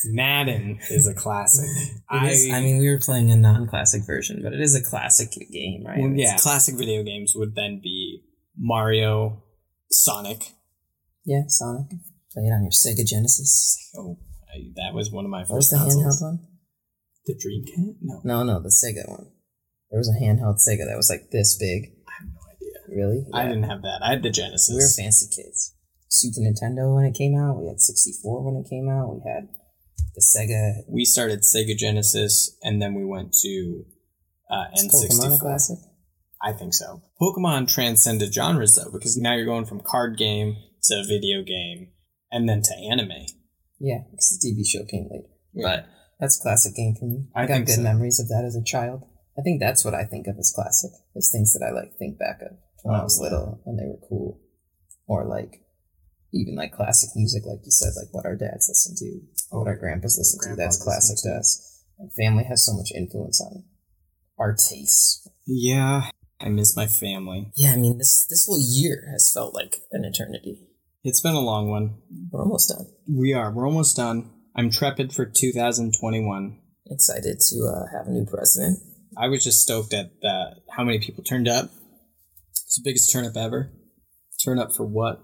Madden 0.05 0.79
is 0.91 1.07
a 1.07 1.13
classic. 1.13 1.65
It 2.12 2.23
is- 2.31 2.51
I 2.53 2.62
mean, 2.62 2.77
we 2.79 2.89
were 2.89 2.99
playing 2.99 3.31
a 3.31 3.36
non-classic 3.36 4.05
version, 4.05 4.41
but 4.43 4.53
it 4.53 4.62
is 4.62 4.75
a 4.75 4.81
classic 4.83 5.29
game, 5.51 5.83
right? 5.86 5.97
well, 5.99 6.12
It's- 6.13 6.19
yeah, 6.19 6.38
classic 6.38 6.75
video 6.77 7.03
games 7.03 7.33
would 7.36 7.55
then 7.55 7.79
be 7.83 8.21
Mario, 8.57 9.43
Sonic. 9.89 10.51
yeah, 11.25 11.41
Sonic. 11.47 11.89
Play 12.31 12.43
it 12.43 12.53
on 12.53 12.62
your 12.63 12.71
Sega 12.71 13.05
Genesis. 13.05 13.77
Oh, 13.97 14.19
I, 14.57 14.71
that 14.75 14.95
was 14.95 15.11
one 15.11 15.25
of 15.25 15.31
my 15.31 15.43
What 15.43 15.57
was 15.57 15.69
the 15.69 15.77
consoles. 15.77 16.21
handheld 16.21 16.21
one? 16.21 16.39
The 17.25 17.33
Dreamcast? 17.35 17.95
No, 18.01 18.21
No, 18.23 18.43
no, 18.43 18.61
the 18.61 18.69
Sega 18.69 19.07
one. 19.09 19.27
There 19.91 19.99
was 19.99 20.09
a 20.09 20.19
handheld 20.23 20.57
Sega 20.57 20.85
that 20.87 20.97
was 20.97 21.09
like 21.09 21.29
this 21.31 21.57
big. 21.57 21.91
I 22.07 22.11
have 22.19 22.27
no 22.27 22.41
idea. 22.51 22.97
Really? 22.97 23.25
I 23.33 23.45
didn't 23.47 23.63
have 23.69 23.81
that. 23.83 24.01
I 24.03 24.11
had 24.11 24.23
the 24.23 24.29
Genesis. 24.29 24.69
We 24.69 24.81
were 24.81 25.05
fancy 25.05 25.27
kids. 25.33 25.73
Super 26.09 26.39
Nintendo 26.41 26.95
when 26.95 27.05
it 27.05 27.15
came 27.15 27.35
out. 27.37 27.59
We 27.59 27.67
had 27.67 27.79
64 27.79 28.43
when 28.43 28.63
it 28.63 28.69
came 28.69 28.89
out. 28.89 29.13
We 29.13 29.21
had 29.29 29.49
the 30.15 30.23
Sega 30.23 30.83
we 30.89 31.05
started 31.05 31.41
Sega 31.43 31.77
Genesis, 31.77 32.57
and 32.63 32.81
then 32.81 32.95
we 32.95 33.05
went 33.05 33.33
to 33.41 33.83
uh, 34.49 34.65
N64. 34.77 35.09
Pokemon 35.11 35.39
Classic. 35.39 35.77
I 36.41 36.53
think 36.53 36.73
so. 36.73 37.01
Pokemon 37.21 37.67
transcended 37.67 38.33
genres 38.33 38.75
though, 38.75 38.91
because 38.91 39.17
now 39.17 39.35
you're 39.35 39.45
going 39.45 39.65
from 39.65 39.81
card 39.81 40.17
game 40.17 40.55
to 40.83 41.03
video 41.07 41.43
game, 41.43 41.89
and 42.31 42.47
then 42.47 42.61
to 42.63 42.73
anime. 42.91 43.25
Yeah, 43.79 43.99
because 44.11 44.29
the 44.29 44.49
TV 44.49 44.65
show 44.65 44.85
came 44.85 45.07
later. 45.09 45.29
Yeah. 45.53 45.63
But 45.67 45.89
that's 46.19 46.39
a 46.39 46.41
classic 46.41 46.75
game 46.75 46.95
for 46.99 47.05
me. 47.05 47.25
I, 47.35 47.43
I 47.43 47.47
got 47.47 47.65
good 47.65 47.75
so. 47.75 47.81
memories 47.81 48.19
of 48.19 48.27
that 48.29 48.43
as 48.45 48.55
a 48.55 48.63
child. 48.63 49.03
I 49.37 49.41
think 49.41 49.59
that's 49.59 49.85
what 49.85 49.93
I 49.93 50.03
think 50.03 50.27
of 50.27 50.37
as 50.39 50.51
classic. 50.53 50.91
Is 51.15 51.29
things 51.31 51.53
that 51.53 51.65
I 51.65 51.71
like 51.71 51.95
think 51.97 52.17
back 52.17 52.41
of 52.41 52.57
when 52.83 52.95
I 52.95 53.01
Oh, 53.01 53.03
was 53.03 53.19
yeah. 53.19 53.23
little 53.29 53.61
and 53.65 53.77
they 53.77 53.85
were 53.85 54.01
cool, 54.07 54.39
or 55.07 55.25
like 55.25 55.61
even 56.33 56.55
like 56.55 56.73
classic 56.73 57.09
music, 57.15 57.43
like 57.45 57.59
you 57.63 57.71
said, 57.71 57.93
like 57.95 58.11
what 58.13 58.25
our 58.25 58.35
dads 58.35 58.67
listen 58.67 58.95
to, 58.97 59.21
or 59.51 59.59
what 59.59 59.67
oh, 59.67 59.71
our 59.71 59.77
grandpas 59.77 60.17
listen 60.17 60.39
to. 60.49 60.55
That's 60.55 60.81
classic 60.81 61.17
to 61.23 61.29
to. 61.29 61.35
us. 61.35 61.83
And 61.99 62.11
family 62.13 62.43
has 62.45 62.65
so 62.65 62.73
much 62.73 62.91
influence 62.95 63.41
on 63.41 63.63
our 64.37 64.53
tastes. 64.53 65.27
Yeah, 65.45 66.09
I 66.39 66.49
miss 66.49 66.75
my 66.75 66.87
family. 66.87 67.51
Yeah, 67.55 67.73
I 67.73 67.77
mean 67.77 67.97
this 67.97 68.25
this 68.29 68.45
whole 68.47 68.59
year 68.61 69.09
has 69.11 69.31
felt 69.33 69.53
like 69.53 69.81
an 69.91 70.03
eternity. 70.03 70.67
It's 71.03 71.21
been 71.21 71.36
a 71.36 71.39
long 71.39 71.69
one. 71.69 71.97
We're 72.31 72.41
almost 72.41 72.69
done. 72.69 72.88
We 73.10 73.33
are. 73.33 73.51
We're 73.51 73.67
almost 73.67 73.95
done. 73.95 74.29
I'm 74.55 74.69
trepid 74.69 75.13
for 75.13 75.25
2021. 75.25 76.60
Excited 76.89 77.39
to 77.39 77.73
uh, 77.73 77.97
have 77.97 78.07
a 78.07 78.12
new 78.12 78.25
president. 78.25 78.79
I 79.17 79.27
was 79.27 79.43
just 79.43 79.62
stoked 79.62 79.93
at 79.93 80.12
that. 80.21 80.62
How 80.75 80.83
many 80.83 80.99
people 80.99 81.23
turned 81.23 81.47
up? 81.47 81.69
It's 82.51 82.75
the 82.75 82.81
biggest 82.83 83.12
turn 83.12 83.25
up 83.25 83.38
ever. 83.38 83.71
Turn 84.43 84.60
up 84.60 84.73
for 84.73 84.86
what? 84.86 85.21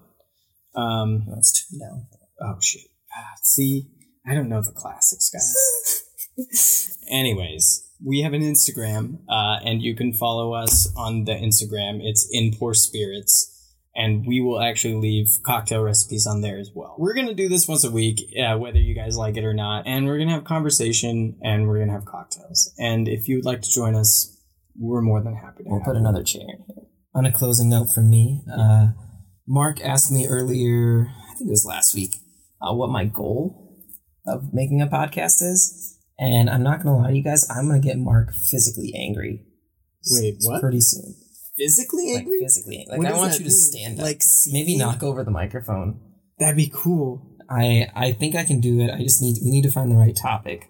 Um. 0.75 1.25
Let's 1.27 1.51
turn 1.51 1.79
down. 1.79 2.07
Oh 2.41 2.59
shit. 2.61 2.83
Ah, 3.15 3.33
see, 3.43 3.89
I 4.25 4.33
don't 4.33 4.49
know 4.49 4.61
the 4.61 4.71
classics, 4.71 5.29
guys. 5.29 6.99
Anyways, 7.11 7.89
we 8.03 8.21
have 8.21 8.33
an 8.33 8.41
Instagram, 8.41 9.19
uh, 9.29 9.59
and 9.63 9.81
you 9.81 9.95
can 9.95 10.13
follow 10.13 10.53
us 10.53 10.91
on 10.97 11.25
the 11.25 11.33
Instagram. 11.33 11.99
It's 12.01 12.27
in 12.31 12.53
poor 12.57 12.73
spirits, 12.73 13.52
and 13.95 14.25
we 14.25 14.41
will 14.41 14.61
actually 14.61 14.95
leave 14.95 15.27
cocktail 15.43 15.81
recipes 15.81 16.27
on 16.27 16.41
there 16.41 16.57
as 16.57 16.71
well. 16.73 16.95
We're 16.97 17.13
gonna 17.13 17.33
do 17.33 17.49
this 17.49 17.67
once 17.67 17.83
a 17.83 17.91
week, 17.91 18.19
uh, 18.39 18.57
whether 18.57 18.79
you 18.79 18.95
guys 18.95 19.17
like 19.17 19.37
it 19.37 19.43
or 19.43 19.53
not, 19.53 19.85
and 19.85 20.05
we're 20.05 20.17
gonna 20.17 20.33
have 20.33 20.43
conversation 20.43 21.37
and 21.41 21.67
we're 21.67 21.79
gonna 21.79 21.93
have 21.93 22.05
cocktails. 22.05 22.73
And 22.77 23.07
if 23.07 23.27
you 23.27 23.37
would 23.37 23.45
like 23.45 23.61
to 23.61 23.71
join 23.71 23.95
us, 23.95 24.37
we're 24.77 25.01
more 25.01 25.21
than 25.21 25.35
happy 25.35 25.63
to. 25.63 25.69
We'll 25.69 25.81
put 25.81 25.95
another 25.95 26.23
chair 26.23 26.41
in 26.41 26.63
here. 26.67 26.85
On 27.15 27.25
a 27.25 27.31
closing 27.31 27.69
note 27.69 27.91
from 27.93 28.09
me, 28.09 28.41
uh, 28.51 28.87
Mark 29.47 29.79
asked 29.81 30.11
me 30.11 30.25
earlier, 30.27 31.11
I 31.29 31.35
think 31.35 31.49
it 31.49 31.51
was 31.51 31.65
last 31.65 31.93
week, 31.93 32.15
uh, 32.61 32.73
what 32.73 32.89
my 32.89 33.05
goal 33.05 33.77
of 34.25 34.53
making 34.53 34.81
a 34.81 34.87
podcast 34.87 35.41
is. 35.41 35.99
And 36.17 36.49
I'm 36.49 36.63
not 36.63 36.81
going 36.81 36.95
to 36.95 37.01
lie 37.01 37.09
to 37.09 37.17
you 37.17 37.23
guys, 37.23 37.47
I'm 37.49 37.67
going 37.67 37.81
to 37.81 37.87
get 37.87 37.97
Mark 37.97 38.33
physically 38.33 38.93
angry 38.95 39.45
Wait, 40.11 40.35
what? 40.41 40.61
Pretty 40.61 40.81
soon. 40.81 41.15
Physically 41.57 42.13
Like 42.13 42.21
angry? 42.23 42.39
physically. 42.39 42.85
Like 42.89 42.97
What 42.97 43.07
I 43.07 43.15
want 43.15 43.37
you 43.39 43.45
to 43.45 43.51
stand 43.51 43.99
up. 43.99 44.05
Like 44.05 44.21
Maybe 44.51 44.65
seeing? 44.67 44.79
knock 44.79 45.03
over 45.03 45.23
the 45.23 45.31
microphone. 45.31 45.99
That'd 46.39 46.57
be 46.57 46.71
cool. 46.73 47.37
I 47.49 47.87
I 47.95 48.11
think 48.13 48.35
I 48.35 48.43
can 48.43 48.59
do 48.59 48.79
it. 48.79 48.89
I 48.89 49.03
just 49.03 49.21
need 49.21 49.37
we 49.43 49.51
need 49.51 49.63
to 49.63 49.71
find 49.71 49.91
the 49.91 49.95
right 49.95 50.15
topic. 50.15 50.69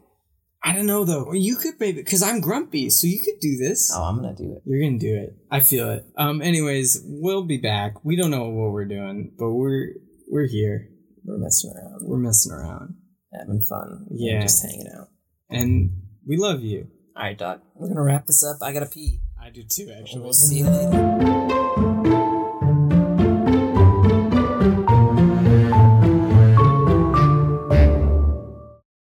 I 0.65 0.73
don't 0.73 0.85
know 0.85 1.03
though. 1.05 1.33
You 1.33 1.55
could 1.55 1.73
maybe 1.79 2.01
because 2.01 2.23
I'm 2.23 2.41
grumpy, 2.41 2.89
so 2.89 3.05
you 3.07 3.19
could 3.23 3.39
do 3.41 3.57
this. 3.57 3.91
Oh, 3.95 4.03
I'm 4.03 4.15
gonna 4.17 4.35
do 4.35 4.53
it. 4.55 4.61
You're 4.65 4.81
gonna 4.81 4.97
do 4.99 5.15
it. 5.15 5.35
I 5.51 5.59
feel 5.59 5.89
it. 5.91 6.05
Um. 6.17 6.41
Anyways, 6.41 7.01
we'll 7.05 7.43
be 7.43 7.57
back. 7.57 8.03
We 8.03 8.15
don't 8.15 8.31
know 8.31 8.45
what 8.49 8.71
we're 8.71 8.85
doing, 8.85 9.33
but 9.37 9.51
we're 9.51 9.89
we're 10.29 10.47
here. 10.47 10.89
We're 11.25 11.37
messing 11.37 11.71
around, 11.75 12.01
We're 12.07 12.17
messing 12.17 12.51
around, 12.51 12.95
having 13.33 13.61
fun. 13.61 14.07
Yeah. 14.11 14.41
just 14.41 14.61
hanging 14.63 14.87
out. 14.97 15.07
and 15.49 15.91
we 16.27 16.35
love 16.37 16.61
you. 16.63 16.87
All 17.15 17.23
right, 17.23 17.37
Doc. 17.37 17.61
We're 17.75 17.87
gonna 17.89 18.03
wrap 18.03 18.25
this 18.25 18.43
up. 18.43 18.57
I 18.61 18.73
gotta 18.73 18.87
pee. 18.87 19.19
Do 19.53 19.61
too, 19.61 19.91
actually. 19.95 20.21
we'll 20.21 20.33
see 20.33 20.59
you 20.59 20.65
later. 20.65 21.52